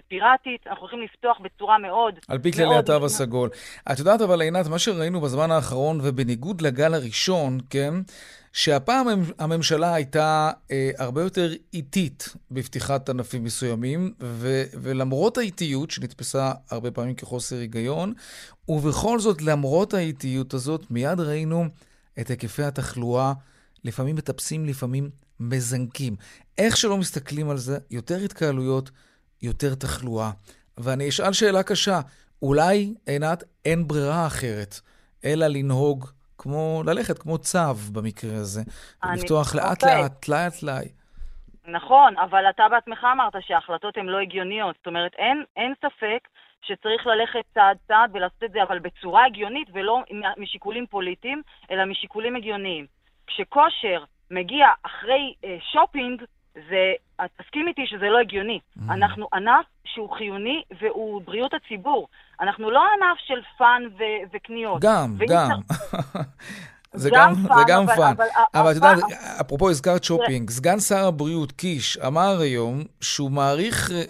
פיראטית, 0.08 0.68
אנחנו 0.68 0.82
הולכים 0.82 1.02
לפתוח 1.02 1.40
בצורה 1.40 1.78
מאוד... 1.78 2.20
על 2.30 2.40
פי 2.40 2.52
כללי 2.52 2.76
התו 2.76 3.06
הסגול. 3.06 3.50
את 3.92 4.00
יודעת 4.00 4.22
אבל, 4.22 4.42
עינת, 4.42 4.68
מה 4.68 4.80
שראינו 4.80 5.22
בזמן 5.22 5.52
האחרון, 5.52 6.00
ובניגוד 6.04 6.62
לגל 6.62 6.94
הראשון, 6.94 7.58
כן? 7.70 7.94
שהפעם 8.58 9.08
הממשלה 9.40 9.94
הייתה 9.94 10.52
אה, 10.72 10.92
הרבה 10.98 11.22
יותר 11.22 11.54
איטית 11.74 12.30
בפתיחת 12.52 13.10
ענפים 13.10 13.44
מסוימים, 13.44 14.14
ו, 14.22 14.64
ולמרות 14.82 15.38
האיטיות, 15.38 15.92
שנתפסה 15.92 16.52
הרבה 16.70 16.92
פעמים 16.92 17.16
כחוסר 17.16 17.56
היגיון, 17.56 18.14
ובכל 18.70 19.20
זאת, 19.20 19.42
למרות 19.42 19.94
האיטיות 19.94 20.54
הזאת, 20.54 20.92
מיד 20.92 21.20
ראינו 21.20 21.66
את 22.20 22.30
היקפי 22.30 22.64
התחלואה, 22.64 23.34
לפעמים 23.84 24.16
מטפסים, 24.16 24.66
לפעמים 24.66 25.10
מזנקים. 25.40 26.16
איך 26.58 26.78
שלא 26.78 26.98
מסתכלים 26.98 27.50
על 27.50 27.58
זה, 27.58 27.78
יותר 27.92 28.18
התקהלויות, 28.18 28.92
יותר 29.42 29.76
תחלואה. 29.76 30.32
ואני 30.78 31.10
אשאל 31.10 31.34
שאלה 31.34 31.64
קשה, 31.64 32.02
אולי, 32.42 32.94
עינת, 33.06 33.44
אין 33.66 33.88
ברירה 33.88 34.28
אחרת, 34.28 34.80
אלא 35.26 35.48
לנהוג 35.48 36.17
כמו, 36.38 36.84
ללכת 36.86 37.18
כמו 37.18 37.38
צו 37.38 37.74
במקרה 37.94 38.36
הזה. 38.36 38.62
אני... 39.04 39.18
לפתוח 39.18 39.56
לאט-לאט. 39.56 40.12
טלאי-טלאי. 40.26 40.88
נכון, 41.68 42.18
אבל 42.18 42.50
אתה 42.50 42.64
בעצמך 42.72 43.08
אמרת 43.14 43.34
שההחלטות 43.40 43.98
הן 43.98 44.06
לא 44.06 44.20
הגיוניות. 44.20 44.76
זאת 44.78 44.88
אומרת, 44.88 45.12
אין, 45.18 45.44
אין 45.56 45.74
ספק 45.78 46.28
שצריך 46.62 47.08
ללכת 47.08 47.46
צעד-צעד 47.54 48.10
ולעשות 48.14 48.44
את 48.44 48.52
זה, 48.52 48.64
אבל 48.64 48.80
בצורה 48.80 49.26
הגיונית 49.26 49.68
ולא 49.74 50.04
משיקולים 50.38 50.88
פוליטיים, 50.88 51.42
אלא 51.72 51.86
משיקולים 51.86 52.36
הגיוניים. 52.36 52.86
כשכושר 53.28 54.04
מגיע 54.32 54.68
אחרי 54.84 55.34
אה, 55.46 55.58
שופינג, 55.72 56.24
זה, 56.70 56.94
תסכים 57.38 57.68
איתי 57.68 57.88
שזה 57.88 58.06
לא 58.06 58.20
הגיוני. 58.20 58.60
Mm. 58.60 58.82
אנחנו 58.94 59.28
ענף 59.34 59.66
שהוא 59.86 60.12
חיוני 60.18 60.64
והוא 60.82 61.22
בריאות 61.22 61.54
הציבור. 61.54 62.08
אנחנו 62.42 62.72
לא 62.72 62.80
ענף 62.80 63.18
של 63.18 63.42
fun 63.58 63.84
ו- 63.98 64.34
וקניות. 64.34 64.82
גם, 64.82 65.18
גם. 65.30 65.60
זה 66.98 67.10
גם, 67.14 67.36
fun, 67.48 67.58
זה 67.58 67.64
גם 67.68 67.84
אבל, 67.84 67.96
fun. 67.96 68.14
אבל, 68.18 68.28
אבל 68.54 68.72
את 68.72 68.76
יודעת, 68.76 69.00
אפרופו 69.42 69.70
הזכרת 69.70 70.04
שופינג, 70.04 70.50
סגן 70.50 70.80
שר 70.80 71.08
הבריאות 71.08 71.52
קיש 71.52 71.98
אמר 71.98 72.40
היום 72.40 72.84
שהוא 73.02 73.32
מעריך, 73.32 73.92
אה, 73.92 74.04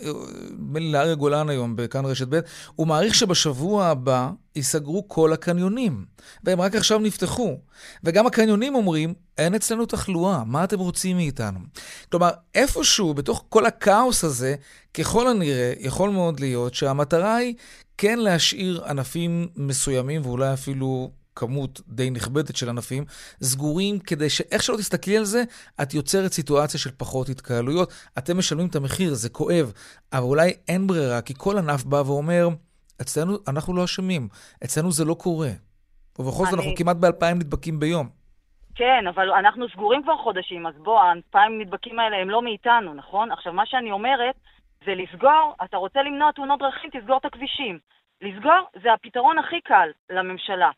נדמה 0.52 0.80
לי 0.80 0.91
לאריה 0.91 1.15
גולן 1.15 1.50
היום 1.50 1.76
בכאן 1.76 2.06
רשת 2.06 2.28
ב', 2.30 2.39
הוא 2.76 2.88
מעריך 2.88 3.15
שבשבוע 3.15 3.86
הבא 3.86 4.30
ייסגרו 4.56 5.08
כל 5.08 5.34
הקניונים, 5.34 6.06
והם 6.43 6.62
רק 6.62 6.76
עכשיו 6.76 7.00
נפתחו. 7.00 7.58
וגם 8.04 8.28
הקניונים 8.28 8.76
אומרים, 8.76 9.13
אין 9.38 9.56
אצלנו 9.56 9.86
תחלואה, 9.86 10.43
מה 10.43 10.63
אתם 10.63 10.80
רוצים 10.80 11.17
מאיתנו? 11.17 11.60
כלומר, 12.12 12.30
איפשהו, 12.56 13.13
בתוך 13.13 13.45
כל 13.50 13.65
הכאוס 13.65 14.23
הזה, 14.23 14.56
ככל 14.93 15.28
הנראה, 15.28 15.73
יכול 15.80 16.10
מאוד 16.10 16.39
להיות 16.39 16.73
שהמטרה 16.73 17.36
היא 17.36 17.54
כן 17.97 18.19
להשאיר 18.19 18.84
ענפים 18.88 19.47
מסוימים, 19.56 20.21
ואולי 20.26 20.54
אפילו 20.54 21.12
כמות 21.38 21.82
די 21.88 22.10
נכבדת 22.10 22.56
של 22.56 22.69
ענפים, 22.69 23.04
סגורים 23.41 24.00
כדי 24.00 24.30
שאיך 24.30 24.63
שלא 24.63 24.78
תסתכלי 24.78 25.17
על 25.17 25.23
זה, 25.23 25.43
את 25.82 25.93
יוצרת 25.93 26.32
סיטואציה 26.32 26.80
של 26.80 26.89
פחות 26.97 27.30
התקהלויות. 27.30 27.93
אתם 28.17 28.38
משלמים 28.38 28.67
את 28.67 28.76
המחיר, 28.76 29.13
זה 29.13 29.30
כואב, 29.30 29.73
אבל 30.13 30.23
אולי 30.23 30.54
אין 30.67 30.88
ברירה, 30.88 31.21
כי 31.21 31.34
כל 31.38 31.58
ענף 31.58 31.84
בא 31.84 32.04
ואומר, 32.06 32.47
אצלנו, 33.02 33.38
אנחנו 33.47 33.76
לא 33.76 33.84
אשמים, 33.84 34.28
אצלנו 34.63 34.91
זה 34.91 35.06
לא 35.06 35.13
קורה. 35.13 35.50
ובכל 36.19 36.45
זאת 36.45 36.54
אני... 36.54 36.58
אנחנו 36.58 36.71
כמעט 36.78 36.97
באלפיים 36.97 37.38
נדבקים 37.38 37.80
ביום. 37.80 38.08
כן, 38.76 39.08
אבל 39.08 39.32
אנחנו 39.32 39.69
סגורים 39.69 40.04
כבר 40.04 40.17
חודשים, 40.17 40.67
אז 40.67 40.73
בוא, 40.78 41.00
האלפיים 41.00 41.62
נדבקים 41.62 42.00
האלה 42.00 42.17
הם 42.17 42.30
לא 42.30 42.41
מאיתנו, 42.41 42.93
נכון? 42.93 43.32
עכשיו, 43.32 43.54
מה 43.54 43.65
שאני 43.65 43.91
אומרת 43.91 44.36
זה 44.86 44.95
לסגור, 44.95 45.56
אתה 45.63 45.78
רוצה 45.78 46.02
למנוע 46.02 46.32
תאונות 46.32 46.60
דרכים, 46.60 46.89
תסגור 46.89 47.17
את 47.17 47.26
הכבישים. 47.26 47.80
לסגור 48.21 48.62
זה 48.84 48.93
הפתרון 48.93 49.38
הכי 49.39 49.62
קל 49.62 49.89
לממשלה. 50.10 50.69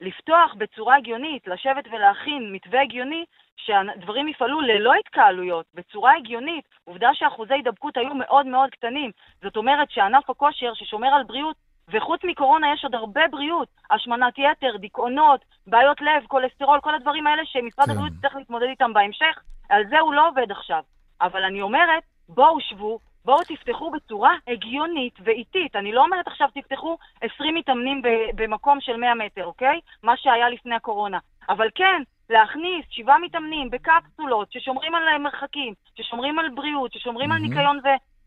לפתוח 0.00 0.54
בצורה 0.54 0.96
הגיונית, 0.96 1.46
לשבת 1.46 1.84
ולהכין 1.90 2.52
מתווה 2.52 2.82
הגיוני, 2.82 3.24
שהדברים 3.56 4.28
יפעלו 4.28 4.60
ללא 4.60 4.92
התקהלויות, 4.94 5.66
בצורה 5.74 6.16
הגיונית. 6.16 6.64
עובדה 6.84 7.08
שאחוזי 7.14 7.54
הידבקות 7.54 7.96
היו 7.96 8.14
מאוד 8.14 8.46
מאוד 8.46 8.70
קטנים. 8.70 9.10
זאת 9.42 9.56
אומרת 9.56 9.90
שענף 9.90 10.30
הכושר, 10.30 10.74
ששומר 10.74 11.08
על 11.08 11.22
בריאות, 11.22 11.56
וחוץ 11.88 12.20
מקורונה 12.24 12.72
יש 12.72 12.84
עוד 12.84 12.94
הרבה 12.94 13.20
בריאות, 13.30 13.68
השמנת 13.90 14.38
יתר, 14.38 14.76
דיכאונות, 14.76 15.44
בעיות 15.66 16.00
לב, 16.00 16.26
כולסטרול, 16.28 16.80
כל 16.80 16.94
הדברים 16.94 17.26
האלה 17.26 17.42
שמשרד 17.44 17.84
כן. 17.84 17.90
הבריאות 17.90 18.12
צריך 18.20 18.36
להתמודד 18.36 18.66
איתם 18.66 18.92
בהמשך, 18.92 19.40
על 19.68 19.82
זה 19.88 19.98
הוא 20.00 20.14
לא 20.14 20.28
עובד 20.28 20.50
עכשיו. 20.50 20.82
אבל 21.20 21.42
אני 21.42 21.62
אומרת, 21.62 22.02
בואו 22.28 22.60
שבו, 22.60 22.98
בואו 23.26 23.44
תפתחו 23.44 23.90
בצורה 23.90 24.34
הגיונית 24.48 25.14
ואיטית. 25.24 25.76
אני 25.76 25.92
לא 25.92 26.04
אומרת 26.04 26.26
עכשיו 26.26 26.48
תפתחו 26.54 26.98
20 27.20 27.54
מתאמנים 27.54 28.02
במקום 28.34 28.80
של 28.80 28.96
100 28.96 29.14
מטר, 29.14 29.44
אוקיי? 29.44 29.80
מה 30.02 30.16
שהיה 30.16 30.48
לפני 30.48 30.74
הקורונה. 30.74 31.18
אבל 31.48 31.68
כן, 31.74 32.02
להכניס 32.30 32.86
שבעה 32.90 33.18
מתאמנים 33.18 33.70
בקפסולות 33.70 34.52
ששומרים 34.52 34.94
על 34.94 35.18
מרחקים, 35.18 35.74
ששומרים 35.94 36.38
על 36.38 36.48
בריאות, 36.54 36.92
ששומרים 36.92 37.32
mm-hmm. 37.32 37.34
על 37.34 37.40
ניקיון 37.40 37.80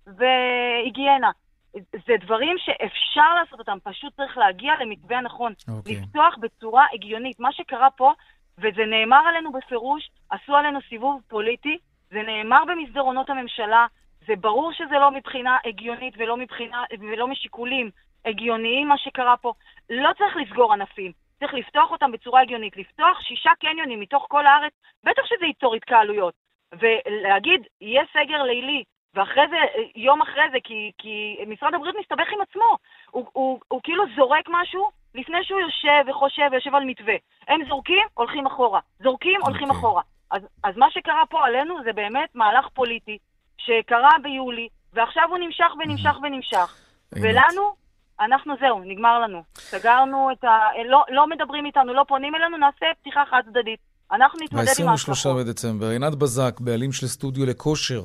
והיגיינה. 0.07 1.31
זה 1.73 2.13
דברים 2.21 2.55
שאפשר 2.57 3.33
לעשות 3.41 3.59
אותם, 3.59 3.77
פשוט 3.83 4.13
צריך 4.15 4.37
להגיע 4.37 4.73
למתווה 4.81 5.17
הנכון. 5.17 5.53
Okay. 5.59 5.71
אוקיי. 5.71 5.95
לפתוח 5.95 6.37
בצורה 6.39 6.85
הגיונית. 6.93 7.39
מה 7.39 7.51
שקרה 7.51 7.89
פה, 7.91 8.13
וזה 8.57 8.85
נאמר 8.85 9.21
עלינו 9.29 9.51
בפירוש, 9.51 10.09
עשו 10.29 10.55
עלינו 10.55 10.79
סיבוב 10.89 11.21
פוליטי, 11.27 11.77
זה 12.09 12.21
נאמר 12.21 12.63
במסדרונות 12.67 13.29
הממשלה, 13.29 13.85
זה 14.29 14.35
ברור 14.35 14.73
שזה 14.73 14.95
לא 14.99 15.11
מבחינה 15.11 15.57
הגיונית 15.65 16.13
ולא, 16.17 16.37
מבחינה, 16.37 16.83
ולא 16.99 17.27
משיקולים 17.27 17.89
הגיוניים 18.25 18.87
מה 18.87 18.97
שקרה 18.97 19.37
פה. 19.37 19.53
לא 19.89 20.09
צריך 20.17 20.35
לסגור 20.37 20.73
ענפים, 20.73 21.11
צריך 21.39 21.53
לפתוח 21.53 21.91
אותם 21.91 22.11
בצורה 22.11 22.41
הגיונית. 22.41 22.77
לפתוח 22.77 23.21
שישה 23.21 23.51
קניונים 23.59 23.99
מתוך 23.99 24.25
כל 24.29 24.45
הארץ, 24.45 24.73
בטח 25.03 25.25
שזה 25.25 25.45
ייצור 25.45 25.75
התקהלויות. 25.75 26.33
ולהגיד, 26.79 27.61
יהיה 27.81 28.03
סגר 28.13 28.43
לילי, 28.43 28.83
ואחרי 29.13 29.47
זה, 29.49 29.57
יום 29.95 30.21
אחרי 30.21 30.49
זה, 30.51 30.57
כי, 30.63 30.91
כי 30.97 31.37
משרד 31.47 31.73
הבריאות 31.73 31.95
מסתבך 31.99 32.27
עם 32.33 32.41
עצמו. 32.41 32.77
הוא, 33.11 33.25
הוא, 33.33 33.59
הוא 33.67 33.81
כאילו 33.83 34.03
זורק 34.15 34.45
משהו 34.49 34.89
לפני 35.15 35.43
שהוא 35.43 35.59
יושב 35.59 36.03
וחושב 36.07 36.49
ויושב 36.51 36.75
על 36.75 36.83
מתווה. 36.83 37.15
הם 37.47 37.65
זורקים, 37.67 38.07
הולכים 38.13 38.45
אחורה. 38.45 38.79
זורקים, 38.99 39.41
הולכים 39.41 39.67
okay. 39.67 39.69
אוקיי. 39.69 39.79
אחורה. 39.79 40.01
אז, 40.31 40.41
אז 40.63 40.77
מה 40.77 40.91
שקרה 40.91 41.25
פה 41.29 41.45
עלינו 41.45 41.83
זה 41.83 41.93
באמת 41.93 42.35
מהלך 42.35 42.67
פוליטי 42.73 43.17
שקרה 43.65 44.11
ביולי, 44.23 44.67
ועכשיו 44.93 45.23
הוא 45.29 45.37
נמשך 45.37 45.71
ונמשך 45.79 46.15
ונמשך. 46.23 46.75
ולנו, 47.11 47.73
אנחנו 48.19 48.53
זהו, 48.59 48.81
נגמר 48.85 49.19
לנו. 49.19 49.43
סגרנו 49.57 50.29
את 50.31 50.43
ה... 50.43 50.49
לא, 50.89 51.03
לא 51.09 51.27
מדברים 51.27 51.65
איתנו, 51.65 51.93
לא 51.93 52.05
פונים 52.07 52.35
אלינו, 52.35 52.57
נעשה 52.57 52.85
פתיחה 53.01 53.23
חד 53.29 53.41
צדדית. 53.45 53.79
אנחנו 54.11 54.39
נתמודד 54.43 54.71
עם 54.79 54.89
ההשלכות. 54.89 55.25
ב-23 55.25 55.43
בדצמבר. 55.43 55.85
עינת 55.85 56.15
בזק, 56.15 56.59
בעלים 56.59 56.91
של 56.91 57.07
סטודיו 57.07 57.45
לכושר 57.45 58.01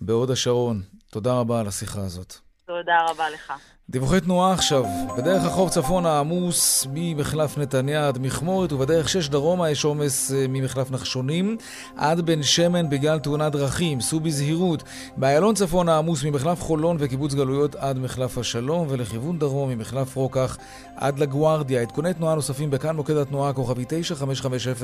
בהוד 0.00 0.30
השרון, 0.30 0.80
תודה 1.10 1.32
רבה 1.40 1.60
על 1.60 1.66
השיחה 1.66 2.00
הזאת. 2.00 2.34
תודה 2.66 2.96
רבה 3.08 3.30
לך. 3.30 3.52
דיווחי 3.90 4.20
תנועה 4.20 4.52
עכשיו. 4.52 4.84
בדרך 5.16 5.44
החוף 5.44 5.70
צפון 5.70 6.06
העמוס 6.06 6.86
ממחלף 6.92 7.58
נתניה 7.58 8.08
עד 8.08 8.18
מכמורת, 8.18 8.72
ובדרך 8.72 9.08
6 9.08 9.28
דרומה 9.28 9.70
יש 9.70 9.84
עומס 9.84 10.32
אה, 10.32 10.46
ממחלף 10.48 10.90
נחשונים 10.90 11.56
עד 11.96 12.20
בן 12.20 12.42
שמן 12.42 12.88
בגלל 12.90 13.18
תאונת 13.18 13.52
דרכים. 13.52 14.00
סעו 14.00 14.20
בזהירות. 14.20 14.82
באיילון 15.16 15.54
צפון 15.54 15.88
העמוס 15.88 16.24
ממחלף 16.24 16.62
חולון 16.62 16.96
וקיבוץ 17.00 17.34
גלויות 17.34 17.74
עד 17.74 17.98
מחלף 17.98 18.38
השלום, 18.38 18.86
ולכיוון 18.90 19.38
דרום 19.38 19.70
ממחלף 19.70 20.16
רוקח 20.16 20.56
עד 20.96 21.18
לגוארדיה. 21.18 21.80
עדכוני 21.80 22.14
תנועה 22.14 22.34
נוספים 22.34 22.70
בכאן 22.70 22.96
מוקד 22.96 23.16
התנועה 23.16 23.52
כוכבי 23.52 23.84
9550 23.88 24.74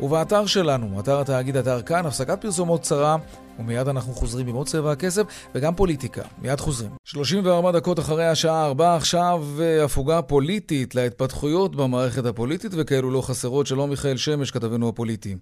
ובאתר 0.00 0.46
שלנו, 0.46 1.00
אתר 1.00 1.20
התאגיד 1.20 1.56
אתר 1.56 1.82
כאן, 1.82 2.06
הפסקת 2.06 2.40
פרסומות 2.40 2.80
קצרה 2.80 3.16
ומיד 3.60 3.88
אנחנו 3.88 4.12
חוזרים 4.12 4.48
עם 4.48 4.54
עוד 4.54 4.66
צבע 4.66 4.92
הכסף 4.92 5.22
וגם 5.54 5.74
פוליטיקה. 5.74 6.22
מיד 6.42 6.60
חוזרים. 6.60 6.90
34 7.04 7.70
דקות 7.72 7.98
אחרי 7.98 8.24
השעה 8.40 8.66
4 8.66 8.96
עכשיו 8.96 9.38
אה, 9.60 9.84
הפוגה 9.84 10.22
פוליטית 10.22 10.94
להתפתחויות 10.94 11.76
במערכת 11.76 12.24
הפוליטית 12.26 12.70
וכאלו 12.78 13.10
לא 13.10 13.20
חסרות. 13.20 13.66
שלום 13.66 13.90
מיכאל 13.90 14.16
שמש, 14.16 14.50
כתבנו 14.50 14.88
הפוליטי. 14.88 15.34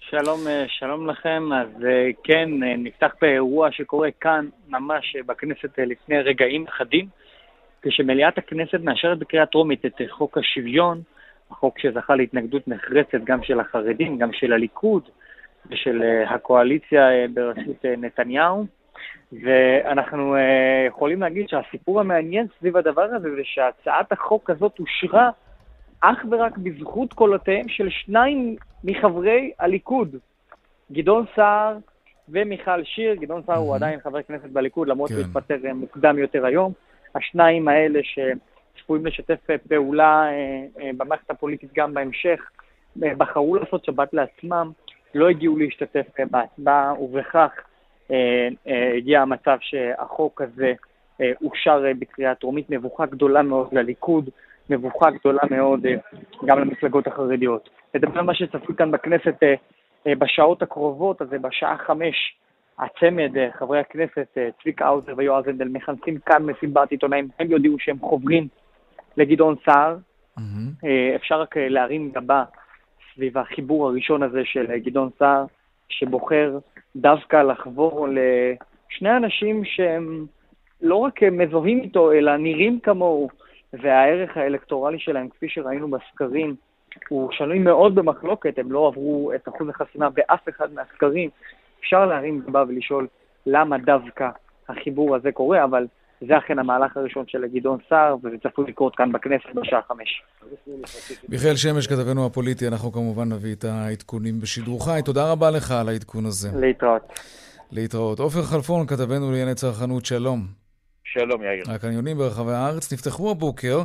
שלום, 0.00 0.40
אה, 0.46 0.64
שלום 0.68 1.10
לכם. 1.10 1.52
אז 1.52 1.84
אה, 1.84 2.10
כן, 2.24 2.48
נפתח 2.78 3.12
באירוע 3.20 3.68
שקורה 3.72 4.08
כאן, 4.20 4.48
ממש 4.68 5.16
בכנסת 5.26 5.78
לפני 5.78 6.18
רגעים 6.18 6.64
אחדים, 6.68 7.06
כשמליאת 7.82 8.38
הכנסת 8.38 8.80
מאשרת 8.82 9.18
בקריאה 9.18 9.46
טרומית 9.46 9.86
את 9.86 10.00
חוק 10.10 10.38
השוויון, 10.38 11.02
החוק 11.50 11.78
שזכה 11.78 12.16
להתנגדות 12.16 12.68
נחרצת 12.68 13.24
גם 13.24 13.42
של 13.42 13.60
החרדים, 13.60 14.18
גם 14.18 14.32
של 14.32 14.52
הליכוד. 14.52 15.02
ושל 15.70 16.02
הקואליציה 16.28 17.02
בראשות 17.34 17.84
נתניהו, 17.98 18.66
ואנחנו 19.32 20.36
יכולים 20.86 21.20
להגיד 21.20 21.48
שהסיפור 21.48 22.00
המעניין 22.00 22.46
סביב 22.58 22.76
הדבר 22.76 23.02
הזה 23.02 23.30
זה 23.30 23.40
שהצעת 23.44 24.12
החוק 24.12 24.50
הזאת 24.50 24.78
אושרה 24.80 25.30
אך 26.00 26.18
ורק 26.30 26.58
בזכות 26.58 27.12
קולותיהם 27.12 27.68
של 27.68 27.90
שניים 27.90 28.56
מחברי 28.84 29.52
הליכוד, 29.58 30.16
גדעון 30.92 31.24
סער 31.36 31.76
ומיכל 32.28 32.84
שיר. 32.84 33.14
גדעון 33.14 33.42
סער 33.46 33.56
הוא 33.56 33.74
עדיין 33.74 34.00
חבר 34.00 34.22
כנסת 34.22 34.50
בליכוד, 34.50 34.88
למרות 34.88 35.08
שהוא 35.08 35.22
כן. 35.22 35.28
התפטר 35.28 35.74
מוקדם 35.74 36.18
יותר 36.18 36.46
היום. 36.46 36.72
השניים 37.14 37.68
האלה 37.68 38.00
שצפויים 38.02 39.06
לשתף 39.06 39.46
פעולה 39.68 40.28
במערכת 40.96 41.30
הפוליטית 41.30 41.70
גם 41.74 41.94
בהמשך, 41.94 42.50
בחרו 42.96 43.56
לעשות 43.56 43.84
שבת 43.84 44.14
לעצמם. 44.14 44.70
לא 45.14 45.28
הגיעו 45.28 45.56
להשתתף 45.58 46.06
בהצבעה, 46.30 46.94
ובכך 47.00 47.36
אה, 47.36 47.46
אה, 47.46 47.71
הגיע 48.96 49.22
המצב 49.22 49.56
שהחוק 49.60 50.40
הזה 50.40 50.72
אה, 51.20 51.32
אושר 51.44 51.84
אה, 51.86 51.94
בקריאה 51.94 52.34
טרומית, 52.34 52.70
מבוכה 52.70 53.06
גדולה 53.06 53.42
מאוד 53.42 53.68
לליכוד, 53.72 54.30
מבוכה 54.70 55.10
גדולה 55.10 55.42
מאוד 55.50 55.86
אה, 55.86 55.94
גם 56.46 56.58
למפלגות 56.58 57.06
החרדיות. 57.06 57.68
לדבר 57.94 58.18
על 58.18 58.24
מה 58.24 58.34
שצפוי 58.34 58.76
כאן 58.76 58.90
בכנסת 58.90 59.42
אה, 59.42 59.54
אה, 60.06 60.14
בשעות 60.14 60.62
הקרובות, 60.62 61.22
אז 61.22 61.28
בשעה 61.28 61.78
חמש 61.78 62.36
הצמד, 62.78 63.36
אה, 63.36 63.48
חברי 63.58 63.80
הכנסת 63.80 64.28
אה, 64.36 64.48
צביקה 64.62 64.86
האוזר 64.86 65.12
ויועז 65.16 65.48
הנדל 65.48 65.68
מכנסים 65.68 66.18
כאן 66.18 66.42
מסיבת 66.42 66.90
עיתונאים, 66.90 67.28
הם 67.38 67.50
יודיעו 67.50 67.78
שהם 67.78 67.98
חוברים 67.98 68.48
לגדעון 69.16 69.54
סער. 69.64 69.96
Mm-hmm. 70.38 70.40
אה, 70.84 71.16
אפשר 71.16 71.40
רק 71.40 71.56
אה, 71.56 71.68
להרים 71.68 72.10
גבה 72.10 72.44
סביב 73.14 73.38
החיבור 73.38 73.88
הראשון 73.88 74.22
הזה 74.22 74.44
של 74.44 74.76
גדעון 74.76 75.10
סער, 75.18 75.44
שבוחר 75.92 76.58
דווקא 76.96 77.36
לחבור 77.36 78.08
לשני 78.08 79.16
אנשים 79.16 79.64
שהם 79.64 80.26
לא 80.80 80.96
רק 80.96 81.22
מזוהים 81.22 81.80
איתו, 81.80 82.12
אלא 82.12 82.36
נראים 82.36 82.80
כמוהו, 82.80 83.28
והערך 83.72 84.36
האלקטורלי 84.36 84.98
שלהם, 84.98 85.28
כפי 85.28 85.48
שראינו 85.48 85.90
בסקרים, 85.90 86.54
הוא 87.08 87.32
שנוי 87.32 87.58
מאוד 87.58 87.94
במחלוקת, 87.94 88.58
הם 88.58 88.72
לא 88.72 88.86
עברו 88.86 89.32
את 89.34 89.48
אחוז 89.48 89.68
החסימה 89.68 90.10
באף 90.10 90.48
אחד 90.48 90.72
מהסקרים. 90.72 91.30
אפשר 91.80 92.06
להרים 92.06 92.42
גבה 92.46 92.64
ולשאול 92.68 93.06
למה 93.46 93.78
דווקא 93.78 94.28
החיבור 94.68 95.16
הזה 95.16 95.32
קורה, 95.32 95.64
אבל 95.64 95.86
זה 96.28 96.38
אכן 96.38 96.58
המהלך 96.58 96.96
הראשון 96.96 97.24
של 97.28 97.46
גדעון 97.54 97.78
סער, 97.88 98.16
וזה 98.22 98.36
צפוי 98.42 98.64
לקרות 98.68 98.96
כאן 98.96 99.12
בכנסת 99.12 99.54
בשעה 99.54 99.80
חמש. 99.88 100.22
מיכאל 101.28 101.56
שמש, 101.56 101.86
כתבנו 101.86 102.26
הפוליטי, 102.26 102.68
אנחנו 102.68 102.92
כמובן 102.92 103.32
נביא 103.32 103.54
את 103.54 103.64
העדכונים 103.64 104.40
בשידור 104.40 104.84
חי. 104.84 105.00
תודה 105.04 105.32
רבה 105.32 105.50
לך 105.50 105.70
על 105.70 105.88
העדכון 105.88 106.26
הזה. 106.26 106.48
להתראות. 106.60 107.18
להתראות. 107.72 108.18
עופר 108.18 108.42
חלפון, 108.42 108.86
כתבנו 108.86 109.30
לענייני 109.30 109.54
צרכנות, 109.54 110.06
שלום. 110.06 110.61
שלום 111.12 111.42
יאיר. 111.42 111.64
הקניונים 111.74 112.18
ברחבי 112.18 112.52
הארץ 112.52 112.92
נפתחו 112.92 113.30
הבוקר, 113.30 113.82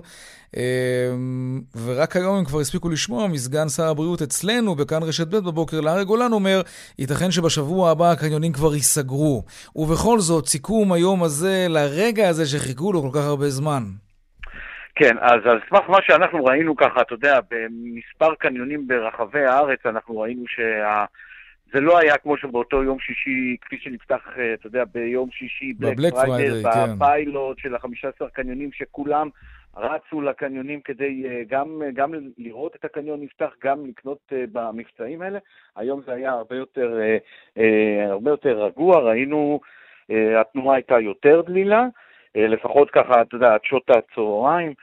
אמ, 0.57 1.61
ורק 1.85 2.15
היום 2.15 2.37
הם 2.37 2.45
כבר 2.45 2.59
הספיקו 2.59 2.89
לשמוע 2.89 3.27
מסגן 3.27 3.67
שר 3.67 3.83
הבריאות 3.83 4.21
אצלנו, 4.21 4.75
בכאן 4.75 5.03
רשת 5.03 5.27
ב' 5.27 5.35
בבוקר, 5.35 5.81
לארי 5.81 6.05
גולן 6.05 6.31
אומר, 6.31 6.61
ייתכן 6.99 7.31
שבשבוע 7.31 7.91
הבא 7.91 8.11
הקניונים 8.11 8.53
כבר 8.53 8.73
ייסגרו. 8.73 9.43
ובכל 9.75 10.19
זאת, 10.19 10.45
סיכום 10.45 10.91
היום 10.93 11.23
הזה 11.23 11.65
לרגע 11.69 12.29
הזה 12.29 12.45
שחיכו 12.45 12.93
לו 12.93 13.01
כל 13.01 13.19
כך 13.19 13.25
הרבה 13.25 13.49
זמן. 13.49 13.83
כן, 14.95 15.15
אז 15.21 15.39
על 15.45 15.59
סמך 15.69 15.89
מה 15.89 15.97
שאנחנו 16.01 16.45
ראינו 16.45 16.75
ככה, 16.75 17.01
אתה 17.01 17.13
יודע, 17.13 17.39
במספר 17.51 18.35
קניונים 18.39 18.87
ברחבי 18.87 19.45
הארץ, 19.45 19.79
אנחנו 19.85 20.19
ראינו 20.19 20.43
שה... 20.47 21.05
זה 21.73 21.79
לא 21.79 21.97
היה 21.97 22.17
כמו 22.17 22.37
שבאותו 22.37 22.83
יום 22.83 22.99
שישי, 22.99 23.57
כפי 23.61 23.77
שנפתח, 23.77 24.27
אה, 24.37 24.53
אתה 24.53 24.67
יודע, 24.67 24.83
ביום 24.93 25.31
שישי, 25.31 25.73
בלק 25.73 26.13
פריידר, 26.13 26.71
כן. 26.73 26.95
בפיילוט 26.95 27.59
של 27.59 27.75
החמישה 27.75 28.09
עשר 28.15 28.27
קניונים, 28.27 28.71
שכולם 28.71 29.29
רצו 29.77 30.21
לקניונים 30.21 30.81
כדי 30.81 31.23
אה, 31.29 31.41
גם, 31.49 31.81
גם 31.93 32.13
לראות 32.37 32.75
את 32.75 32.85
הקניון 32.85 33.21
נפתח, 33.21 33.49
גם 33.63 33.85
לקנות 33.85 34.17
אה, 34.33 34.43
במבצעים 34.51 35.21
האלה. 35.21 35.39
היום 35.75 36.01
זה 36.05 36.13
היה 36.13 36.31
הרבה 36.31 36.55
יותר, 36.55 36.99
הרבה 38.09 38.31
יותר 38.31 38.63
רגוע, 38.63 38.99
ראינו, 38.99 39.59
התנועה 40.41 40.75
הייתה 40.75 40.99
יותר 40.99 41.41
דלילה, 41.41 41.85
לפחות 42.35 42.89
ככה, 42.91 43.21
אתה 43.21 43.35
יודע, 43.35 43.53
עד 43.53 43.59
שעות 43.63 43.89
הצהריים. 43.89 44.73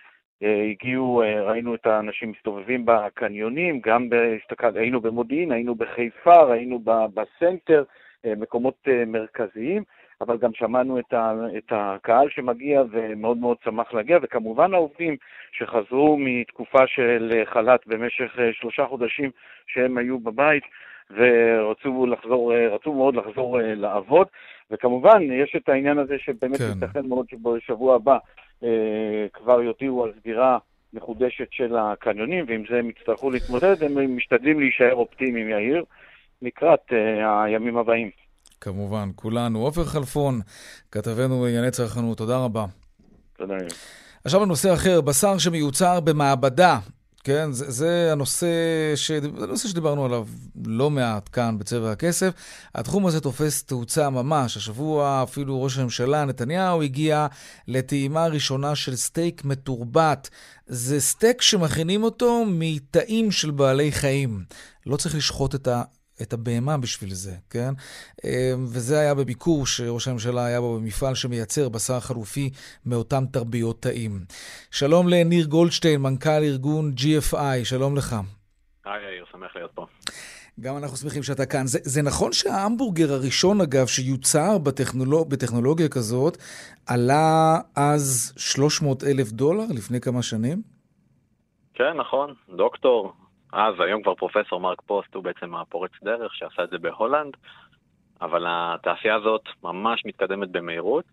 אה, 0.45 0.63
הגיעו, 0.71 1.23
אה, 1.23 1.43
ראינו 1.43 1.75
את 1.75 1.87
האנשים 1.87 2.31
מסתובבים 2.31 2.87
בקניונים, 2.87 3.81
גם 3.81 4.09
בהסתכל, 4.09 4.77
היינו 4.77 5.01
במודיעין, 5.01 5.53
היינו 5.53 5.75
בחיפה, 5.75 6.43
ראינו 6.43 6.81
בסנטר, 7.15 7.85
אה, 8.27 8.33
מקומות 8.37 8.89
מרכזיים, 9.07 9.83
אבל 10.21 10.39
גם 10.39 10.51
שמענו 10.55 10.99
את, 10.99 11.13
ה, 11.13 11.33
את 11.59 11.73
הקהל 11.73 12.29
שמגיע 12.31 12.83
ומאוד 12.91 13.39
מאוד 13.39 13.57
שמח 13.65 13.95
להגיע, 13.95 14.19
וכמובן 14.23 14.75
העובדים 14.75 15.17
שחזרו 15.53 16.17
מתקופה 16.19 16.87
של 16.87 17.43
חל"ת 17.45 17.87
במשך 17.87 18.39
שלושה 18.53 18.87
חודשים 18.87 19.31
שהם 19.67 19.99
היו 19.99 20.19
בבית, 20.19 20.65
ורצו 21.11 22.07
לחזור, 22.07 22.53
רצו 22.75 22.93
מאוד 22.93 23.15
לחזור 23.15 23.59
לעבוד, 23.63 24.27
וכמובן 24.71 25.23
יש 25.23 25.57
את 25.57 25.69
העניין 25.69 25.99
הזה 25.99 26.15
שבאמת 26.19 26.59
כן. 26.59 26.65
ייתכן 26.65 27.07
מאוד 27.07 27.27
שבשבוע 27.31 27.95
הבא 27.95 28.17
אה, 28.65 29.27
כבר 29.33 29.63
יודיעו 29.63 30.05
על 30.05 30.13
סגירה 30.21 30.59
מחודשת 30.93 31.49
של 31.51 31.77
הקניונים, 31.77 32.45
ועם 32.49 32.63
זה 32.71 32.79
הם 32.79 32.91
יצטרכו 32.91 33.31
להתמודד, 33.31 33.83
הם 33.83 34.17
משתדלים 34.17 34.61
להישאר 34.61 34.95
אופטימיים, 34.95 35.49
יאיר, 35.49 35.85
לקראת 36.43 36.81
אה, 36.93 37.43
הימים 37.43 37.77
הבאים. 37.77 38.11
כמובן, 38.61 39.09
כולנו. 39.15 39.59
עופר 39.59 39.85
חלפון, 39.85 40.41
כתבנו 40.93 41.41
בענייני 41.41 41.71
צרכנות, 41.71 42.19
תודה 42.19 42.45
רבה. 42.45 42.65
תודה. 43.37 43.55
עכשיו 44.25 44.43
לנושא 44.45 44.75
אחר, 44.75 45.01
בשר 45.01 45.39
שמיוצר 45.39 46.01
במעבדה 46.01 46.79
כן, 47.25 47.53
זה, 47.53 47.71
זה 47.71 48.13
הנושא, 48.13 48.47
ש... 48.97 49.11
הנושא 49.11 49.69
שדיברנו 49.69 50.05
עליו 50.05 50.27
לא 50.65 50.91
מעט 50.91 51.29
כאן 51.33 51.59
בצבע 51.59 51.93
הכסף. 51.93 52.33
התחום 52.75 53.07
הזה 53.07 53.21
תופס 53.21 53.63
תאוצה 53.63 54.11
ממש. 54.11 54.57
השבוע 54.57 55.23
אפילו 55.23 55.63
ראש 55.63 55.79
הממשלה 55.79 56.25
נתניהו 56.25 56.83
הגיע 56.83 57.27
לטעימה 57.69 58.27
ראשונה 58.27 58.75
של 58.75 58.97
סטייק 58.97 59.45
מתורבת. 59.45 60.31
זה 60.67 61.01
סטייק 61.01 61.43
שמכינים 61.43 62.03
אותו 62.03 62.45
מתאים 62.49 63.31
של 63.31 63.51
בעלי 63.51 63.93
חיים. 63.93 64.45
לא 64.87 64.97
צריך 64.97 65.15
לשחוט 65.15 65.55
את 65.55 65.69
ה... 65.69 65.83
את 66.23 66.33
הבהמה 66.33 66.77
בשביל 66.77 67.15
זה, 67.15 67.35
כן? 67.51 67.75
אמ, 68.25 68.31
וזה 68.65 69.01
היה 69.01 69.15
בביקור 69.15 69.67
שראש 69.67 70.09
הממשלה 70.09 70.45
היה 70.45 70.61
בו 70.61 70.79
במפעל 70.79 71.15
שמייצר 71.15 71.69
בשר 71.69 72.01
חלופי 72.01 72.51
מאותם 72.87 73.25
תרביות 73.33 73.83
תאים. 73.83 74.21
שלום 74.71 75.09
לניר 75.09 75.47
גולדשטיין, 75.47 76.01
מנכ"ל 76.01 76.43
ארגון 76.43 76.93
GFI, 76.97 77.65
שלום 77.65 77.97
לך. 77.97 78.17
היי 78.85 79.05
יאיר, 79.05 79.25
שמח 79.33 79.57
להיות 79.57 79.71
פה. 79.75 79.87
גם 80.61 80.77
אנחנו 80.77 80.97
שמחים 80.97 81.23
שאתה 81.23 81.47
כאן. 81.47 81.67
זה, 81.67 81.79
זה 81.83 82.03
נכון 82.03 82.33
שההמבורגר 82.33 83.13
הראשון, 83.13 83.61
אגב, 83.61 83.87
שיוצר 83.87 84.59
בטכנולוג, 84.59 85.31
בטכנולוגיה 85.31 85.89
כזאת, 85.89 86.39
עלה 86.87 87.59
אז 87.77 88.33
300 88.37 89.05
אלף 89.05 89.33
דולר 89.33 89.65
לפני 89.71 90.01
כמה 90.01 90.23
שנים? 90.23 90.63
כן, 91.75 91.93
נכון. 91.97 92.35
דוקטור, 92.57 93.13
אז, 93.55 93.75
היום 93.79 94.03
כבר 94.03 94.15
פרופסור 94.15 94.61
מרק 94.61 94.81
פוסט 94.87 95.15
הוא 95.15 95.25
בעצם 95.25 95.55
הפורץ 95.55 95.91
דרך 96.03 96.35
שעשה 96.35 96.65
את 96.65 96.71
זה 96.71 96.79
בהולנד, 96.79 97.33
אבל 98.21 98.45
התעשייה 98.49 99.15
הזאת 99.15 99.43
ממש 99.63 100.03
מתקדמת 100.07 100.51
במהירות, 100.51 101.05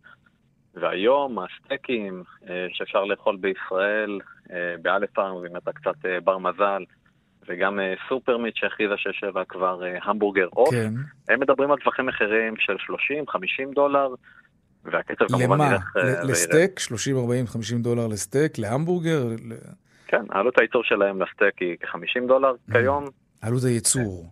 והיום 0.75 1.37
הסטייקים 1.39 2.23
אה, 2.49 2.67
שאפשר 2.73 3.03
לאכול 3.03 3.37
בישראל, 3.37 4.19
אה, 4.51 4.75
באלף 4.81 5.09
פארמס, 5.09 5.45
אם 5.49 5.57
אתה 5.57 5.71
קצת 5.73 6.05
אה, 6.05 6.19
בר 6.19 6.37
מזל, 6.37 6.83
וגם 7.47 7.79
סופרמיט 8.09 8.55
שהכריזה 8.55 8.93
שיש 8.97 9.23
לה 9.35 9.45
כבר 9.45 9.81
המבורגר 10.03 10.47
עוף, 10.49 10.69
כן. 10.69 10.93
הם 11.29 11.39
מדברים 11.39 11.71
על 11.71 11.77
טווחי 11.83 12.01
מחירים 12.01 12.53
של 12.57 12.75
30-50 13.69 13.73
דולר, 13.75 14.07
והקצב 14.83 15.27
כמובן 15.27 15.59
ילך... 15.71 15.95
למה? 15.95 16.23
לסטייק? 16.23 16.79
30, 16.79 17.17
40, 17.17 17.47
50 17.47 17.81
דולר 17.81 18.07
לסטייק? 18.07 18.59
להמבורגר? 18.59 19.23
כן, 20.11 20.25
עלות 20.29 20.57
הייצור 20.59 20.83
שלהם 20.83 21.21
לסטייק 21.21 21.59
היא 21.59 21.75
כ-50 21.81 22.27
דולר 22.27 22.53
כיום. 22.71 23.05
עלות 23.41 23.63
הייצור. 23.63 24.29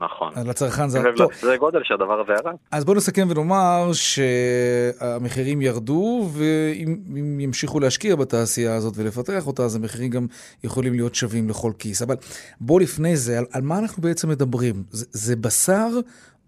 נכון. 0.00 0.32
אז 0.36 0.48
לצרכן 0.48 0.88
זה... 0.88 1.00
טוב. 1.16 1.30
זה 1.40 1.56
גודל 1.56 1.80
שהדבר 1.84 2.20
הזה 2.20 2.32
ירד. 2.32 2.54
אז 2.70 2.84
בואו 2.84 2.96
נסכם 2.96 3.26
ונאמר 3.30 3.90
שהמחירים 3.92 5.62
ירדו, 5.62 6.28
ואם 6.32 7.40
ימשיכו 7.40 7.80
להשקיע 7.80 8.16
בתעשייה 8.16 8.74
הזאת 8.74 8.94
ולפתח 8.96 9.46
אותה, 9.46 9.62
אז 9.62 9.76
המחירים 9.76 10.10
גם 10.10 10.26
יכולים 10.64 10.92
להיות 10.92 11.14
שווים 11.14 11.48
לכל 11.48 11.72
כיס. 11.78 12.02
אבל 12.02 12.16
בואו 12.60 12.78
לפני 12.78 13.16
זה, 13.16 13.38
על, 13.38 13.44
על 13.52 13.62
מה 13.62 13.78
אנחנו 13.78 14.02
בעצם 14.02 14.28
מדברים? 14.28 14.82
זה, 14.90 15.06
זה 15.10 15.36
בשר 15.36 15.88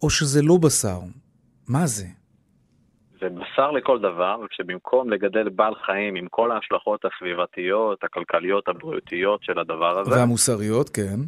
או 0.03 0.11
שזה 0.11 0.43
לא 0.43 0.57
בשר? 0.57 1.01
מה 1.69 1.87
זה? 1.87 2.07
זה 3.21 3.29
בשר 3.29 3.71
לכל 3.71 3.99
דבר, 3.99 4.37
כשבמקום 4.51 5.11
לגדל 5.11 5.49
בעל 5.49 5.75
חיים 5.75 6.15
עם 6.15 6.29
כל 6.29 6.53
ההשלכות 6.53 7.05
הסביבתיות, 7.05 8.05
הכלכליות, 8.05 8.69
הבריאותיות 8.69 9.43
של 9.43 9.59
הדבר 9.59 9.99
הזה... 9.99 10.11
והמוסריות, 10.11 10.89
כן. 10.89 11.21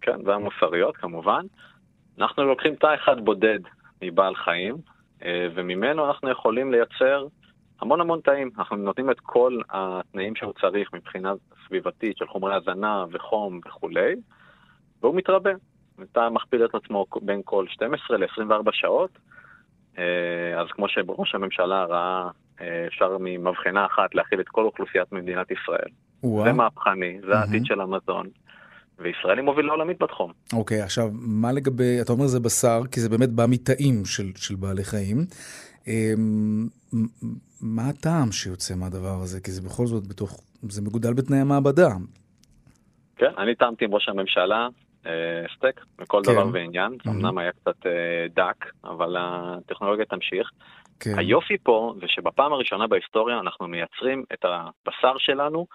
כן, 0.00 0.16
והמוסריות 0.24 0.96
כמובן. 0.96 1.46
אנחנו 2.18 2.44
לוקחים 2.44 2.74
תא 2.74 2.94
אחד 2.94 3.24
בודד 3.24 3.58
מבעל 4.02 4.34
חיים, 4.34 4.76
אה, 5.24 5.46
וממנו 5.54 6.06
אנחנו 6.06 6.30
יכולים 6.30 6.72
לייצר 6.72 7.26
המון 7.80 8.00
המון 8.00 8.20
תאים. 8.20 8.50
אנחנו 8.58 8.76
נותנים 8.76 9.10
את 9.10 9.20
כל 9.20 9.58
התנאים 9.70 10.36
שהוא 10.36 10.52
צריך 10.60 10.92
מבחינה 10.92 11.32
סביבתית 11.66 12.16
של 12.16 12.26
חומרי 12.26 12.54
הזנה 12.54 13.04
וחום 13.12 13.60
וכולי, 13.66 14.14
והוא 15.02 15.14
מתרבה. 15.14 15.50
תא 16.12 16.28
מכפיל 16.28 16.64
את 16.64 16.74
עצמו 16.74 17.06
בין 17.22 17.40
כל 17.44 17.66
12 17.68 18.16
ל-24 18.16 18.70
שעות, 18.72 19.10
אז 20.60 20.66
כמו 20.70 20.88
שראש 20.88 21.34
הממשלה 21.34 21.84
ראה, 21.84 22.28
אה, 22.60 22.86
אפשר 22.86 23.16
ממבחנה 23.20 23.86
אחת 23.86 24.14
להכיל 24.14 24.40
את 24.40 24.48
כל 24.48 24.64
אוכלוסיית 24.64 25.12
מדינת 25.12 25.50
ישראל. 25.50 25.88
וואו. 26.22 26.44
זה 26.44 26.52
מהפכני, 26.52 27.18
זה 27.26 27.38
העתיד 27.38 27.66
של 27.66 27.80
המזון. 27.80 28.28
וישראל 28.98 29.38
היא 29.38 29.44
מובילה 29.44 29.72
עולמית 29.72 30.02
בתחום. 30.02 30.32
אוקיי, 30.52 30.80
okay, 30.80 30.84
עכשיו, 30.84 31.08
מה 31.12 31.52
לגבי, 31.52 32.00
אתה 32.00 32.12
אומר 32.12 32.26
זה 32.26 32.40
בשר, 32.40 32.80
כי 32.90 33.00
זה 33.00 33.08
באמת 33.08 33.28
בא 33.28 33.44
מתאים 33.48 34.04
של, 34.04 34.30
של 34.36 34.54
בעלי 34.54 34.84
חיים. 34.84 35.16
אמ, 35.86 36.68
מה 37.60 37.88
הטעם 37.88 38.32
שיוצא 38.32 38.74
מהדבר 38.74 39.20
הזה? 39.22 39.40
כי 39.40 39.50
זה 39.50 39.62
בכל 39.62 39.86
זאת 39.86 40.06
בתוך, 40.06 40.40
זה 40.62 40.82
מגודל 40.82 41.12
בתנאי 41.12 41.38
המעבדה. 41.38 41.88
כן, 43.16 43.30
אני 43.38 43.54
טעמתי 43.54 43.84
עם 43.84 43.94
ראש 43.94 44.08
הממשלה 44.08 44.68
אה, 45.06 45.44
סטייק 45.56 45.80
מכל 46.00 46.20
כן. 46.26 46.32
דבר 46.32 46.46
ועניין, 46.52 46.92
mm-hmm. 46.92 47.10
אמנם 47.10 47.38
היה 47.38 47.52
קצת 47.52 47.86
אה, 47.86 48.26
דק, 48.34 48.66
אבל 48.84 49.16
הטכנולוגיה 49.18 50.04
תמשיך. 50.04 50.50
כן. 51.00 51.18
היופי 51.18 51.56
פה 51.62 51.94
זה 52.00 52.06
שבפעם 52.08 52.52
הראשונה 52.52 52.86
בהיסטוריה 52.86 53.40
אנחנו 53.40 53.68
מייצרים 53.68 54.24
את 54.32 54.44
הבשר 54.44 55.18
שלנו 55.18 55.66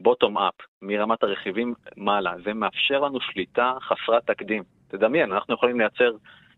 bottom 0.00 0.38
up, 0.38 0.54
מרמת 0.82 1.22
הרכיבים 1.22 1.74
מעלה. 1.96 2.34
זה 2.44 2.54
מאפשר 2.54 3.00
לנו 3.00 3.20
שליטה 3.20 3.74
חסרת 3.80 4.26
תקדים. 4.26 4.62
תדמיין, 4.88 5.32
אנחנו 5.32 5.54
יכולים 5.54 5.80
לייצר 5.80 6.10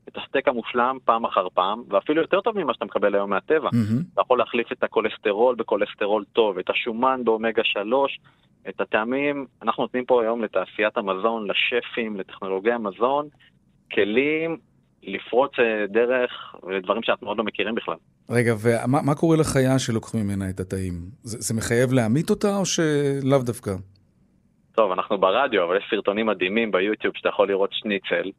את 0.09 0.17
הסטייק 0.17 0.49
המושלם 0.49 0.99
פעם 1.05 1.25
אחר 1.25 1.49
פעם, 1.55 1.83
ואפילו 1.88 2.23
יותר 2.23 2.41
טוב 2.41 2.59
ממה 2.59 2.75
שאתה 2.75 2.85
מקבל 2.85 3.14
היום 3.14 3.31
מהטבע. 3.31 3.69
Mm-hmm. 3.69 4.12
אתה 4.14 4.21
יכול 4.21 4.38
להחליף 4.38 4.73
את 4.73 4.83
הכולסטרול 4.83 5.55
בכולסטרול 5.55 6.25
טוב, 6.33 6.59
את 6.59 6.71
השומן 6.71 7.21
באומגה 7.25 7.64
3, 7.64 8.19
את 8.69 8.81
הטעמים, 8.81 9.47
אנחנו 9.63 9.83
נותנים 9.83 10.05
פה 10.05 10.23
היום 10.23 10.45
לתעשיית 10.45 10.97
המזון, 10.97 11.47
לשפים, 11.51 12.17
לטכנולוגי 12.17 12.73
המזון, 12.73 13.29
כלים 13.93 14.59
לפרוץ 15.03 15.53
אה, 15.59 15.87
דרך 15.87 16.55
לדברים 16.69 17.03
שאנחנו 17.03 17.29
עוד 17.29 17.39
לא 17.39 17.45
מכירים 17.45 17.75
בכלל. 17.75 17.95
רגע, 18.31 18.55
ומה 18.63 19.15
קורה 19.15 19.37
לחיה 19.37 19.79
שלוקחים 19.79 20.21
ממנה 20.25 20.51
את 20.51 20.61
התאים? 20.61 20.95
זה, 21.23 21.39
זה 21.41 21.55
מחייב 21.55 21.93
להמית 21.93 22.31
אותה 22.31 22.57
או 22.57 22.67
שלאו 22.67 23.39
דווקא? 23.43 23.71
טוב, 24.73 24.93
אנחנו 24.93 25.19
ברדיו, 25.19 25.65
אבל 25.65 25.77
יש 25.77 25.85
סרטונים 25.91 26.27
מדהימים 26.27 26.71
ביוטיוב 26.71 27.15
שאתה 27.17 27.29
יכול 27.29 27.49
לראות 27.49 27.71
שניצל, 27.73 28.31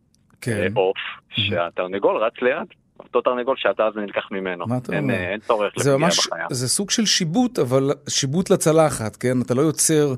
כן. 0.41 0.51
אה, 0.51 0.67
עוף, 0.75 0.97
כן. 1.29 1.41
שהתרנגול 1.41 2.17
רץ 2.17 2.33
ליד. 2.41 2.67
אותו 2.99 3.21
תרנגול 3.21 3.55
שאתה 3.57 3.83
אז 3.83 3.93
נלקח 3.95 4.27
ממנו. 4.31 4.67
מה 4.67 4.77
אתה 4.77 4.97
אומר? 4.97 5.13
אין 5.13 5.39
צורך 5.39 5.73
לפגיעה 5.77 5.97
ממש, 5.97 6.27
בחיה. 6.27 6.45
זה 6.51 6.67
סוג 6.67 6.89
של 6.89 7.05
שיבוט, 7.05 7.59
אבל 7.59 7.91
שיבוט 8.07 8.49
לצלחת, 8.49 9.15
כן? 9.15 9.41
אתה 9.41 9.53
לא 9.53 9.61
יוצר 9.61 10.13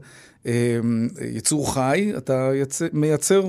אה, 0.46 0.80
יצור 1.22 1.74
חי, 1.74 2.12
אתה 2.18 2.52
יצר, 2.56 2.86
מייצר 2.94 3.44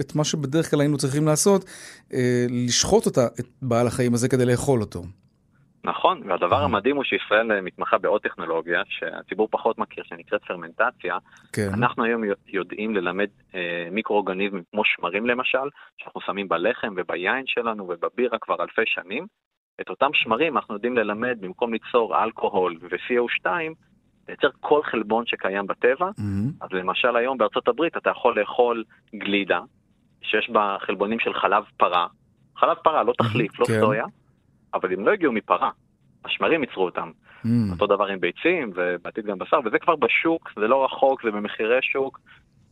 את 0.00 0.14
מה 0.14 0.24
שבדרך 0.24 0.70
כלל 0.70 0.80
היינו 0.80 0.98
צריכים 0.98 1.26
לעשות, 1.26 1.64
אה, 2.12 2.46
לשחוט 2.50 3.06
אותה, 3.06 3.26
את 3.40 3.46
בעל 3.62 3.86
החיים 3.86 4.14
הזה 4.14 4.28
כדי 4.28 4.44
לאכול 4.44 4.80
אותו. 4.80 5.02
נכון, 5.84 6.30
והדבר. 6.30 6.56
המדהים 6.56 6.96
הוא 6.96 7.04
שישראל 7.04 7.60
מתמחה 7.60 7.98
בעוד 7.98 8.20
טכנולוגיה 8.20 8.82
שהציבור 8.88 9.48
פחות 9.50 9.78
מכיר, 9.78 10.04
שנקראת 10.04 10.44
פרמנטציה. 10.44 11.18
כן. 11.52 11.68
אנחנו 11.74 12.04
היום 12.04 12.22
יודעים 12.46 12.94
ללמד 12.94 13.28
אה, 13.54 13.88
מיקרואורגניזמים 13.90 14.62
כמו 14.70 14.82
שמרים 14.84 15.26
למשל, 15.26 15.68
שאנחנו 15.98 16.20
שמים 16.20 16.48
בלחם 16.48 16.94
וביין 16.96 17.44
שלנו 17.46 17.84
ובבירה 17.88 18.38
כבר 18.38 18.62
אלפי 18.62 18.82
שנים. 18.86 19.26
את 19.80 19.88
אותם 19.88 20.10
שמרים 20.14 20.56
אנחנו 20.56 20.74
יודעים 20.74 20.96
ללמד, 20.96 21.36
במקום 21.40 21.72
ליצור 21.72 22.24
אלכוהול 22.24 22.78
ו-CO2, 22.80 23.46
לייצר 24.28 24.48
כל 24.60 24.80
חלבון 24.82 25.26
שקיים 25.26 25.66
בטבע. 25.66 26.08
Mm-hmm. 26.08 26.64
אז 26.64 26.68
למשל 26.72 27.16
היום 27.16 27.38
בארצות 27.38 27.68
הברית 27.68 27.96
אתה 27.96 28.10
יכול 28.10 28.40
לאכול 28.40 28.84
גלידה, 29.14 29.60
שיש 30.22 30.50
בה 30.50 30.76
חלבונים 30.80 31.18
של 31.20 31.34
חלב 31.34 31.64
פרה. 31.76 32.06
חלב 32.56 32.76
פרה, 32.84 33.02
לא 33.02 33.12
תחליף, 33.18 33.60
לא 33.60 33.64
כן. 33.64 33.80
סויה. 33.80 34.04
אבל 34.74 34.92
הם 34.92 35.06
לא 35.06 35.12
הגיעו 35.12 35.32
מפרה, 35.32 35.70
השמרים 36.24 36.60
ייצרו 36.62 36.84
אותם. 36.84 37.10
Mm. 37.44 37.48
אותו 37.70 37.86
דבר 37.86 38.06
עם 38.06 38.20
ביצים, 38.20 38.72
ובעתיד 38.74 39.26
גם 39.26 39.38
בשר, 39.38 39.60
וזה 39.64 39.78
כבר 39.78 39.96
בשוק, 39.96 40.50
זה 40.56 40.68
לא 40.68 40.84
רחוק, 40.84 41.22
זה 41.24 41.30
במחירי 41.30 41.78
שוק. 41.82 42.20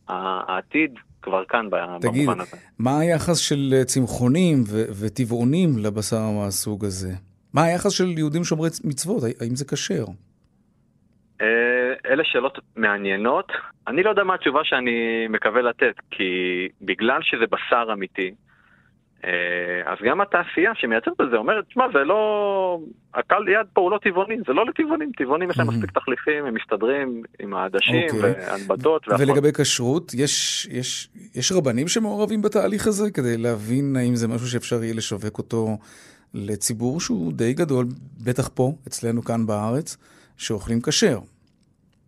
העתיד 0.07 0.93
כבר 1.21 1.45
כאן 1.45 1.69
תגיד, 2.01 2.11
במובן 2.11 2.39
הזה. 2.39 2.51
תגיד, 2.51 2.63
מה 2.79 2.99
היחס 2.99 3.37
של 3.37 3.73
אה, 3.73 3.83
צמחונים 3.83 4.63
וטבעונים 5.01 5.69
לבשר 5.77 6.31
מהסוג 6.39 6.85
הזה? 6.85 7.13
מה 7.53 7.63
היחס 7.63 7.91
של 7.91 8.17
יהודים 8.17 8.43
שומרי 8.43 8.69
מצוות? 8.83 9.23
האם 9.41 9.55
זה 9.55 9.65
כשר? 9.65 10.05
אה, 11.41 12.11
אלה 12.11 12.23
שאלות 12.23 12.59
מעניינות. 12.75 13.51
אני 13.87 14.03
לא 14.03 14.09
יודע 14.09 14.23
מה 14.23 14.33
התשובה 14.33 14.59
שאני 14.63 15.27
מקווה 15.29 15.61
לתת, 15.61 15.95
כי 16.11 16.23
בגלל 16.81 17.19
שזה 17.21 17.45
בשר 17.51 17.93
אמיתי, 17.93 18.31
אז 19.85 19.97
גם 20.03 20.21
התעשייה 20.21 20.71
שמייצרת 20.75 21.21
את 21.21 21.29
זה 21.31 21.37
אומרת, 21.37 21.65
תשמע, 21.65 21.85
זה 21.93 21.99
לא... 21.99 22.79
הקל 23.13 23.47
יד 23.47 23.67
פה 23.73 23.81
הוא 23.81 23.91
לא 23.91 23.97
טבעוני, 23.97 24.35
זה 24.47 24.53
לא 24.53 24.65
לטבעונים, 24.65 25.11
טבעונים 25.17 25.49
יש 25.49 25.57
להם 25.57 25.67
מספיק 25.67 25.91
תחליפים, 25.91 26.45
הם 26.45 26.53
מסתדרים 26.53 27.23
עם 27.39 27.53
העדשים 27.53 28.09
אוקיי. 28.15 28.19
והנבטות 28.21 29.07
והכל. 29.07 29.23
ולגבי 29.23 29.51
כשרות, 29.53 30.13
יש, 30.13 30.65
יש, 30.71 31.09
יש 31.35 31.51
רבנים 31.51 31.87
שמעורבים 31.87 32.41
בתהליך 32.41 32.87
הזה 32.87 33.11
כדי 33.11 33.37
להבין 33.37 33.95
האם 33.95 34.15
זה 34.15 34.27
משהו 34.27 34.47
שאפשר 34.47 34.83
יהיה 34.83 34.93
לשווק 34.93 35.37
אותו 35.37 35.77
לציבור 36.33 36.99
שהוא 36.99 37.33
די 37.33 37.53
גדול, 37.53 37.85
בטח 38.25 38.47
פה, 38.47 38.71
אצלנו 38.87 39.21
כאן 39.21 39.45
בארץ, 39.45 39.97
שאוכלים 40.37 40.81
כשר. 40.81 41.19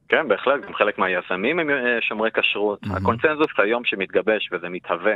כן, 0.09 0.27
בהחלט, 0.27 0.65
גם 0.65 0.73
חלק 0.73 0.97
מהיזמים 0.97 1.59
הם 1.59 1.69
אה, 1.69 2.01
שומרי 2.01 2.29
כשרות. 2.31 2.79
הקונצנזוס 2.95 3.51
היום 3.57 3.85
שמתגבש 3.85 4.49
וזה 4.51 4.69
מתהווה 4.69 5.13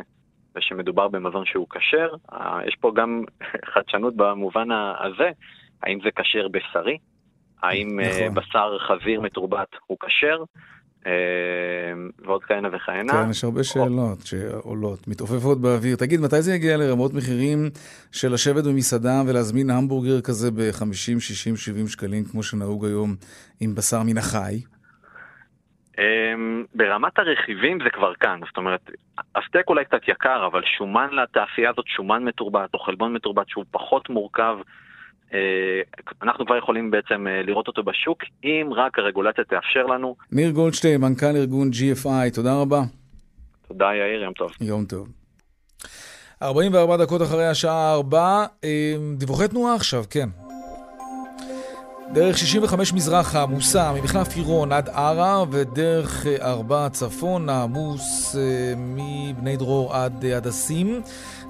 ושמדובר 0.58 1.08
במזון 1.08 1.46
שהוא 1.46 1.67
כשר. 1.70 2.10
אה, 2.34 2.60
יש 2.67 2.76
פה 2.80 2.91
גם 2.96 3.24
חדשנות 3.74 4.15
במובן 4.15 4.67
הזה, 5.00 5.30
האם 5.84 6.00
זה 6.04 6.10
כשר 6.15 6.48
בשרי? 6.48 6.98
האם 7.62 8.00
אה, 8.00 8.10
נכון. 8.10 8.34
בשר 8.34 8.78
חזיר 8.80 9.22
מתורבת 9.22 9.70
הוא 9.88 9.98
כשר? 10.00 10.43
אה, 11.08 11.12
ועוד 12.26 12.43
כהנה 12.43 12.67
וכהנה. 12.74 13.13
כן, 13.13 13.30
יש 13.30 13.43
הרבה 13.43 13.63
שאלות 13.63 14.26
שעולות, 14.26 15.08
מתעופפות 15.08 15.62
באוויר. 15.62 15.96
תגיד, 15.96 16.20
מתי 16.22 16.41
זה 16.41 16.56
יגיע 16.56 16.78
לרמות 16.78 17.13
מחירים 17.13 17.70
של 18.12 18.34
לשבת 18.34 18.63
במסעדה 18.63 19.22
ולהזמין 19.28 19.70
המבורגר 19.70 20.21
כזה 20.21 20.52
ב-50, 20.52 21.19
60, 21.19 21.56
70 21.56 21.88
שקלים, 21.88 22.23
כמו 22.23 22.44
שנהוג 22.44 22.86
היום 22.86 23.15
עם 23.60 23.75
בשר 23.75 24.04
מן 24.04 24.17
החי? 24.17 24.62
Um, 25.98 26.00
ברמת 26.75 27.19
הרכיבים 27.19 27.77
זה 27.83 27.89
כבר 27.89 28.13
כאן, 28.13 28.39
זאת 28.48 28.58
אומרת, 28.58 28.89
הסטייק 29.35 29.69
אולי 29.69 29.85
קצת 29.85 30.02
יקר, 30.08 30.48
אבל 30.48 30.62
שומן 30.77 31.10
לתעשייה 31.12 31.69
הזאת, 31.69 31.85
שומן 31.87 32.23
מתורבת 32.23 32.73
או 32.73 32.79
חלבון 32.79 33.13
מתורבת 33.13 33.50
שהוא 33.50 33.65
פחות 33.71 34.10
מורכב, 34.10 34.58
uh, 35.29 35.33
אנחנו 36.23 36.45
כבר 36.45 36.58
יכולים 36.58 36.91
בעצם 36.91 37.27
uh, 37.27 37.48
לראות 37.48 37.67
אותו 37.67 37.83
בשוק, 37.83 38.23
אם 38.43 38.69
רק 38.75 39.00
הרגולציה 39.00 39.43
תאפשר 39.43 39.85
לנו. 39.85 40.15
ניר 40.31 40.52
גולדשטיין, 40.52 41.02
מנכ"ל 41.02 41.35
ארגון 41.35 41.69
GFI, 41.69 42.35
תודה 42.35 42.62
רבה. 42.62 42.81
תודה 43.67 43.85
יאיר, 43.85 44.23
יום 44.23 44.33
טוב. 44.33 44.52
יום 44.62 44.85
טוב. 44.85 45.08
44 46.41 46.98
דקות 46.98 47.21
אחרי 47.21 47.48
השעה 47.48 47.93
4, 47.93 48.45
אה, 48.63 48.95
דיווחי 49.17 49.48
תנועה 49.48 49.75
עכשיו, 49.75 50.04
כן. 50.10 50.29
דרך 52.14 52.38
65 52.38 52.94
מזרחה 52.94 53.42
עמוסה 53.42 53.92
ממחלף 53.92 54.36
עירון 54.36 54.72
עד 54.72 54.90
ערה 54.90 55.44
ודרך 55.52 56.26
4 56.42 56.90
צפון 56.90 57.50
עמוס 57.50 58.36
מבני 58.78 59.58
דרור 59.58 59.96
עד 59.96 60.26
הדסים. 60.26 61.02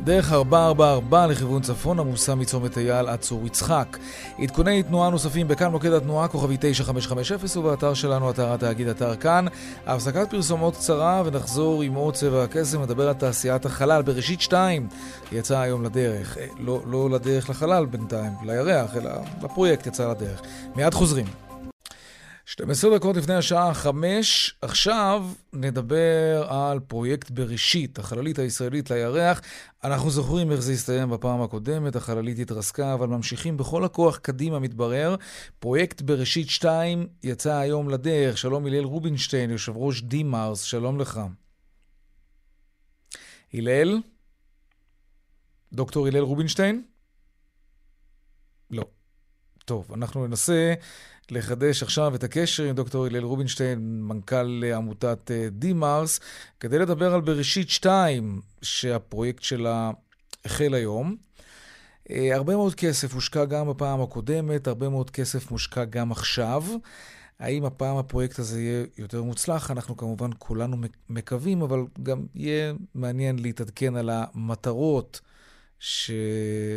דרך 0.03 0.33
444 0.33 1.27
לכיוון 1.27 1.61
צפון 1.61 1.99
עמוסה 1.99 2.35
מצומת 2.35 2.77
אייל 2.77 3.07
עד 3.07 3.19
צור 3.19 3.45
יצחק. 3.45 3.97
עדכוני 4.39 4.83
תנועה 4.83 5.09
נוספים 5.09 5.47
בכאן 5.47 5.71
מוקד 5.71 5.91
התנועה 5.91 6.27
כוכבי 6.27 6.57
9550 6.59 7.61
ובאתר 7.61 7.93
שלנו 7.93 8.29
אתר 8.29 8.53
התאגיד 8.53 8.87
אתר 8.87 9.15
כאן. 9.15 9.45
הפסקת 9.87 10.29
פרסומות 10.29 10.75
קצרה 10.75 11.23
ונחזור 11.25 11.81
עם 11.81 11.93
עוד 11.93 12.13
צבע 12.13 12.43
הקסם 12.43 12.81
לדבר 12.81 13.07
על 13.07 13.13
תעשיית 13.13 13.65
החלל. 13.65 14.01
בראשית 14.01 14.41
2 14.41 14.87
יצא 15.31 15.59
היום 15.59 15.83
לדרך. 15.83 16.37
לא, 16.59 16.81
לא 16.87 17.09
לדרך 17.09 17.49
לחלל 17.49 17.85
בינתיים, 17.85 18.31
לירח, 18.43 18.97
אלא 18.97 19.11
לפרויקט 19.43 19.87
יצא 19.87 20.11
לדרך. 20.11 20.41
מיד 20.75 20.93
חוזרים. 20.93 21.25
12 22.47 22.97
דקות 22.97 23.17
לפני 23.17 23.33
השעה 23.33 23.73
5, 23.73 24.55
עכשיו 24.61 25.25
נדבר 25.53 26.47
על 26.49 26.79
פרויקט 26.79 27.31
בראשית, 27.31 27.99
החללית 27.99 28.39
הישראלית 28.39 28.91
לירח. 28.91 29.41
אנחנו 29.83 30.09
זוכרים 30.09 30.51
איך 30.51 30.59
זה 30.59 30.71
הסתיים 30.71 31.09
בפעם 31.09 31.41
הקודמת, 31.41 31.95
החללית 31.95 32.39
התרסקה, 32.39 32.93
אבל 32.93 33.07
ממשיכים 33.07 33.57
בכל 33.57 33.85
הכוח 33.85 34.17
קדימה, 34.17 34.59
מתברר. 34.59 35.15
פרויקט 35.59 36.01
בראשית 36.01 36.49
2 36.49 37.07
יצא 37.23 37.55
היום 37.55 37.89
לדרך. 37.89 38.37
שלום 38.37 38.65
הלל 38.65 38.83
רובינשטיין, 38.83 39.49
יושב 39.49 39.77
ראש 39.77 40.01
דימארס, 40.01 40.61
שלום 40.61 40.99
לך. 40.99 41.19
הלל? 43.53 43.99
דוקטור 45.73 46.07
הלל 46.07 46.23
רובינשטיין? 46.23 46.83
טוב, 49.67 49.91
אנחנו 49.93 50.27
ננסה 50.27 50.73
לחדש 51.31 51.83
עכשיו 51.83 52.15
את 52.15 52.23
הקשר 52.23 52.63
עם 52.63 52.75
דוקטור 52.75 53.05
הלל 53.05 53.23
רובינשטיין, 53.23 54.01
מנכ"ל 54.01 54.63
עמותת 54.75 55.31
דימארס, 55.51 56.19
כדי 56.59 56.79
לדבר 56.79 57.13
על 57.13 57.21
בראשית 57.21 57.69
2, 57.69 58.41
שהפרויקט 58.61 59.43
שלה 59.43 59.91
החל 60.45 60.73
היום. 60.73 61.15
הרבה 62.09 62.55
מאוד 62.55 62.75
כסף 62.75 63.13
הושקע 63.13 63.45
גם 63.45 63.69
בפעם 63.69 64.01
הקודמת, 64.01 64.67
הרבה 64.67 64.89
מאוד 64.89 65.09
כסף 65.09 65.51
מושקע 65.51 65.85
גם 65.85 66.11
עכשיו. 66.11 66.63
האם 67.39 67.65
הפעם 67.65 67.97
הפרויקט 67.97 68.39
הזה 68.39 68.61
יהיה 68.61 68.85
יותר 68.97 69.23
מוצלח? 69.23 69.71
אנחנו 69.71 69.97
כמובן 69.97 70.29
כולנו 70.39 70.77
מקווים, 71.09 71.61
אבל 71.61 71.79
גם 72.03 72.25
יהיה 72.35 72.73
מעניין 72.95 73.39
להתעדכן 73.39 73.95
על 73.95 74.09
המטרות 74.13 75.21
ש... 75.79 76.11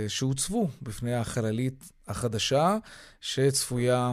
שהוצבו 0.09 0.69
בפני 0.83 1.15
החללית 1.15 1.93
החדשה, 2.11 2.77
שצפויה 3.21 4.13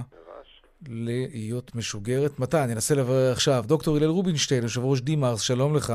להיות 0.89 1.75
משוגרת. 1.75 2.39
מתי? 2.39 2.57
אני 2.57 2.73
אנסה 2.73 2.95
לברר 2.95 3.31
עכשיו. 3.31 3.63
דוקטור 3.67 3.97
הלל 3.97 4.05
רובינשטיין, 4.05 4.63
יושב 4.63 4.85
ראש 4.85 5.01
דימארס, 5.01 5.41
שלום 5.41 5.75
לך. 5.75 5.93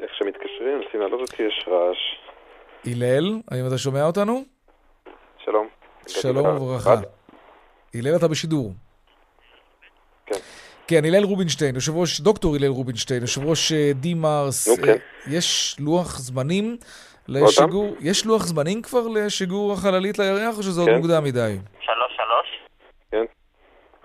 איך 0.00 0.10
שמתקשרים, 0.18 0.80
נשים 0.88 1.00
להעלות 1.00 1.20
אותי, 1.20 1.42
יש 1.42 1.68
רעש. 1.68 1.98
הלל, 2.84 3.40
האם 3.50 3.66
אתה 3.66 3.78
שומע 3.78 4.06
אותנו? 4.06 4.44
שלום. 5.44 5.68
שלום 6.06 6.46
וברכה. 6.46 7.00
הלל, 7.94 8.16
אתה 8.16 8.28
בשידור. 8.28 8.72
כן. 10.26 10.38
כן, 10.86 11.04
הלל 11.04 11.24
רובינשטיין, 11.24 11.74
יושב 11.74 11.96
ראש, 11.96 12.20
דוקטור 12.20 12.56
הלל 12.56 12.66
רובינשטיין, 12.66 13.22
יושב 13.22 13.44
ראש 13.44 13.72
דימארס. 13.94 14.68
אוקיי. 14.68 14.98
יש 15.26 15.76
לוח 15.78 16.18
זמנים 16.18 16.76
לשיגור, 17.28 17.96
יש 18.00 18.26
לוח 18.26 18.46
זמנים 18.46 18.82
כבר 18.82 19.08
לשיגור 19.08 19.72
החללית 19.72 20.18
לירח, 20.18 20.58
או 20.58 20.62
שזה 20.62 20.80
עוד 20.80 20.90
מוקדם 20.90 21.24
מדי? 21.24 21.58
שלוש 21.80 22.12
שלוש. 22.16 22.68
כן. 23.10 23.24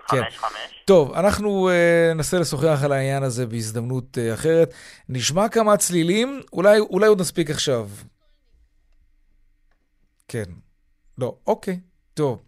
כן. 0.08 0.22
חמש 0.22 0.38
חמש. 0.38 0.84
טוב, 0.84 1.12
אנחנו 1.12 1.68
uh, 1.68 2.14
ננסה 2.14 2.38
לשוחח 2.38 2.84
על 2.84 2.92
העניין 2.92 3.22
הזה 3.22 3.46
בהזדמנות 3.46 4.18
uh, 4.18 4.34
אחרת. 4.34 4.74
נשמע 5.08 5.48
כמה 5.48 5.76
צלילים, 5.76 6.40
אולי, 6.52 6.78
אולי 6.78 7.06
עוד 7.06 7.20
נספיק 7.20 7.50
עכשיו. 7.50 7.88
כן. 10.28 10.44
לא, 11.18 11.34
אוקיי, 11.46 11.80
טוב. 12.14 12.42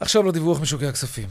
עכשיו 0.00 0.22
לדיווח 0.22 0.60
משוקי 0.60 0.86
הכספים. 0.86 1.28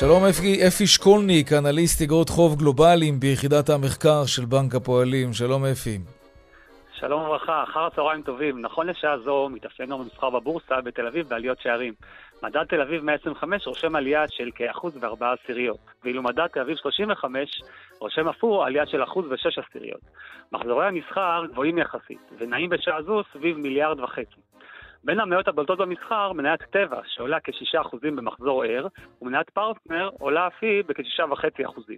שלום 0.00 0.24
אפי, 0.24 0.66
אפי 0.68 0.86
שקולניק, 0.86 1.52
אנליסט 1.52 2.02
אגרות 2.02 2.28
חוב 2.28 2.58
גלובליים 2.58 3.20
ביחידת 3.20 3.68
המחקר 3.68 4.26
של 4.26 4.44
בנק 4.44 4.74
הפועלים. 4.74 5.32
שלום 5.32 5.64
אפי. 5.64 5.98
שלום 7.00 7.22
וברכה, 7.22 7.62
אחר 7.62 7.86
הצהריים 7.86 8.22
טובים. 8.22 8.60
נכון 8.60 8.86
לשעה 8.86 9.18
זו 9.18 9.48
מתאפיין 9.52 9.90
יום 9.90 10.00
המסחר 10.00 10.30
בבורסה 10.30 10.80
בתל 10.84 11.06
אביב 11.06 11.28
בעליות 11.28 11.58
שערים. 11.62 11.94
מדד 12.42 12.64
תל 12.64 12.80
אביב 12.80 13.04
125 13.04 13.66
רושם 13.66 13.96
עלייה 13.96 14.24
של 14.28 14.50
כאחוז 14.54 14.98
וארבעה 15.00 15.32
עשיריות, 15.32 15.78
ואילו 16.04 16.22
מדד 16.22 16.46
תל 16.46 16.60
אביב 16.60 16.76
35 16.76 17.62
רושם 17.98 18.28
אף 18.28 18.44
הוא 18.44 18.64
עלייה 18.64 18.86
של 18.86 19.02
אחוז 19.02 19.26
ושש 19.30 19.58
עשיריות. 19.58 20.00
מחזורי 20.52 20.86
המסחר 20.86 21.44
גבוהים 21.46 21.78
יחסית, 21.78 22.30
ונעים 22.38 22.70
בשעה 22.70 23.02
זו 23.02 23.22
סביב 23.32 23.58
מיליארד 23.58 24.00
וחצי. 24.00 24.40
בין 25.04 25.20
המניות 25.20 25.48
הבולטות 25.48 25.78
במסחר, 25.78 26.32
מניית 26.32 26.62
טבע, 26.62 27.00
שעולה 27.06 27.40
כ-6% 27.40 27.96
במחזור 28.02 28.64
ער, 28.64 28.86
ומניית 29.22 29.50
פרטנר 29.50 30.10
עולה 30.18 30.46
אף 30.46 30.62
היא 30.62 30.84
בכ-6.5%. 30.86 31.92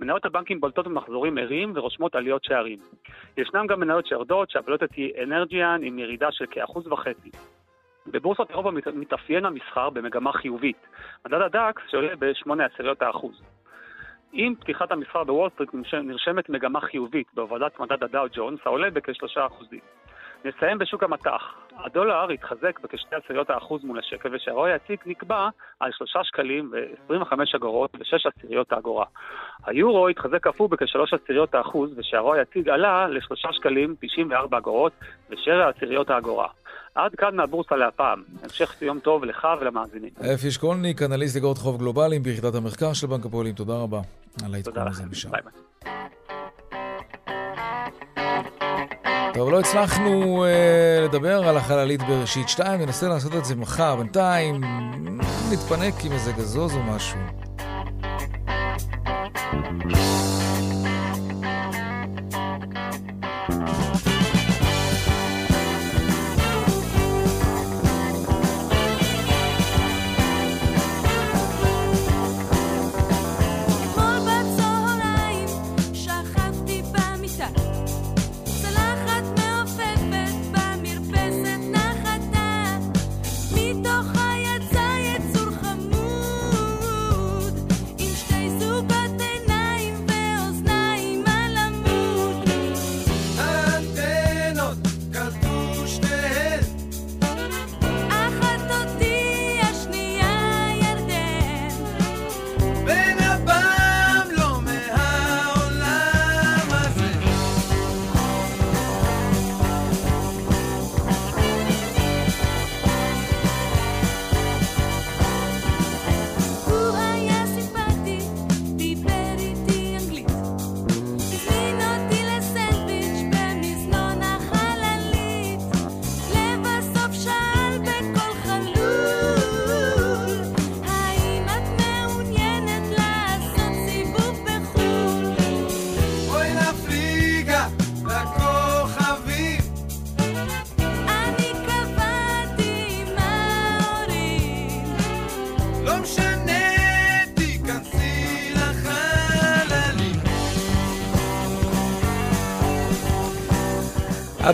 מניות 0.00 0.24
הבנקים 0.24 0.60
בולטות 0.60 0.86
במחזורים 0.86 1.38
ערים 1.38 1.72
ורושמות 1.74 2.14
עליות 2.14 2.44
שערים. 2.44 2.78
ישנם 3.36 3.66
גם 3.66 3.80
מניות 3.80 4.06
שיורדות, 4.06 4.50
שהבולטת 4.50 4.92
היא 4.94 5.12
אנרג'יאן 5.22 5.80
עם 5.82 5.98
ירידה 5.98 6.32
של 6.32 6.44
כאחוז 6.50 6.86
וחצי. 6.86 7.30
בבורסות 8.12 8.50
אירופה 8.50 8.70
מתאפיין 8.94 9.44
המסחר 9.44 9.90
במגמה 9.90 10.32
חיובית. 10.32 10.86
מדד 11.26 11.40
הדקס 11.40 11.82
שעולה 11.90 12.16
ב-8 12.18 12.62
עשיריות 12.74 13.02
האחוז. 13.02 13.42
עם 14.32 14.54
פתיחת 14.54 14.92
המסחר 14.92 15.24
בוול 15.24 15.50
סטריט 15.50 15.70
נרשמת 16.02 16.48
מגמה 16.48 16.80
חיובית 16.80 17.26
בהובלת 17.34 17.80
מדד 17.80 18.04
הדאו 18.04 18.26
ג'ונס 18.32 18.60
העולה 18.64 18.90
בכ-3%. 18.90 19.74
נסיים 20.44 20.78
בשוק 20.78 21.02
המטח. 21.02 21.42
הדולר 21.84 22.30
התחזק 22.30 22.80
בכשתי 22.80 23.16
עשיריות 23.24 23.50
האחוז 23.50 23.84
מול 23.84 23.98
השקל, 23.98 24.34
ושהרועי 24.34 24.72
היציג 24.72 24.98
נקבע 25.06 25.48
על 25.80 25.90
שלושה 25.92 26.20
שקלים 26.24 26.72
ו-25 26.72 27.56
אגורות 27.56 27.90
ושש 28.00 28.26
עשיריות 28.26 28.72
האגורה. 28.72 29.04
היורו 29.66 30.08
התחזק 30.08 30.46
אף 30.46 30.60
הוא 30.60 30.70
בכשלוש 30.70 31.14
עשיריות 31.14 31.54
האחוז, 31.54 31.90
ושהרועי 31.96 32.40
היציג 32.40 32.68
עלה 32.68 33.08
לשלושה 33.08 33.48
שקלים 33.52 33.94
94 34.00 34.58
אגורות 34.58 34.92
ושבע 35.30 35.68
עשיריות 35.68 36.10
האגורה. 36.10 36.48
עד 36.94 37.14
כאן 37.14 37.36
מהבורסה 37.36 37.76
להפעם. 37.76 38.22
המשך 38.42 38.82
יום 38.82 39.00
טוב 39.00 39.24
לך 39.24 39.48
ולמאזינים. 39.60 40.10
אפי 40.34 40.50
שקולניק, 40.50 41.02
אנליסט 41.02 41.36
אגרות 41.36 41.58
חוב 41.58 41.78
גלובליים 41.78 42.22
ביחידת 42.22 42.54
המחקר 42.54 42.92
של 42.92 43.06
בנק 43.06 43.26
הפועלים. 43.26 43.54
תודה 43.54 43.74
רבה 43.74 44.00
על 44.44 44.54
העדכון 44.54 44.88
הזה 44.88 45.02
משם. 45.10 45.30
ביי 45.30 45.40
ביי. 45.42 46.09
טוב, 49.34 49.50
לא 49.50 49.60
הצלחנו 49.60 50.44
אה, 50.44 51.04
לדבר 51.04 51.48
על 51.48 51.56
החללית 51.56 52.02
בראשית 52.02 52.48
2, 52.48 52.80
ננסה 52.80 53.08
לעשות 53.08 53.34
את 53.34 53.44
זה 53.44 53.56
מחר. 53.56 53.96
בינתיים 53.96 54.60
נתפנק 55.50 56.04
עם 56.04 56.12
איזה 56.12 56.32
גזוז 56.32 56.74
או 56.74 56.82
משהו. 56.82 57.18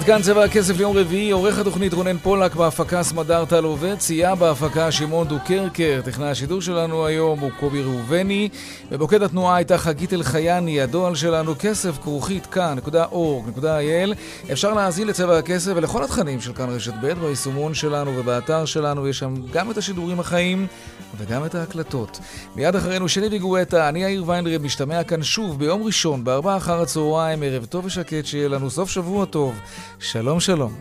כאן 0.06 0.22
צבע 0.22 0.44
הכסף 0.44 0.76
ליום 0.76 0.96
רביעי, 0.96 1.30
עורך 1.30 1.58
התוכנית 1.58 1.92
רונן 1.92 2.18
פולק 2.18 2.54
בהפקה 2.54 3.02
סמדר 3.02 3.44
טל 3.44 3.64
עובד, 3.64 4.00
סייע 4.00 4.34
בהפקה 4.34 4.92
שמעון 4.92 5.28
דוקרקר, 5.28 6.00
טכנאי 6.04 6.28
השידור 6.28 6.60
שלנו 6.60 7.06
היום 7.06 7.40
הוא 7.40 7.50
קובי 7.60 7.82
ראובני, 7.82 8.48
ובוקד 8.90 9.22
התנועה 9.22 9.56
הייתה 9.56 9.78
חגית 9.78 10.12
אלחייני, 10.12 10.80
הדואל 10.80 11.14
שלנו 11.14 11.54
כסף 11.58 11.98
כרוכית 12.02 12.46
כאן.org.il 12.46 14.14
אפשר 14.52 14.74
להאזין 14.74 15.08
לצבע 15.08 15.38
הכסף 15.38 15.72
ולכל 15.74 16.04
התכנים 16.04 16.40
של 16.40 16.52
כאן 16.52 16.68
רשת 16.68 16.94
ב' 17.02 17.12
ביישומון 17.12 17.74
שלנו 17.74 18.12
ובאתר 18.16 18.64
שלנו, 18.64 19.08
יש 19.08 19.18
שם 19.18 19.34
גם 19.52 19.70
את 19.70 19.76
השידורים 19.76 20.20
החיים 20.20 20.66
וגם 21.18 21.44
את 21.44 21.54
ההקלטות. 21.54 22.20
מיד 22.56 22.76
אחרינו 22.76 23.08
שני 23.08 23.26
ויגואטה, 23.26 23.88
אני 23.88 24.02
יאיר 24.02 24.24
ויינרב, 24.26 24.62
משתמע 24.62 25.04
כאן 25.04 25.22
שוב 25.22 25.58
ביום 25.58 25.82
ראשון, 25.82 26.24
בארבעה 26.24 26.56
אחר 26.56 26.82
הצהריים, 26.82 27.42
ערב 27.42 27.64
טוב 27.64 27.84
ושקט, 27.84 28.26
שיהיה 28.26 28.48
לנו 28.48 28.70
סוף 28.70 28.90
שבוע 28.90 29.24
טוב. 29.24 29.60
שלום 29.98 30.40
שלום. 30.40 30.72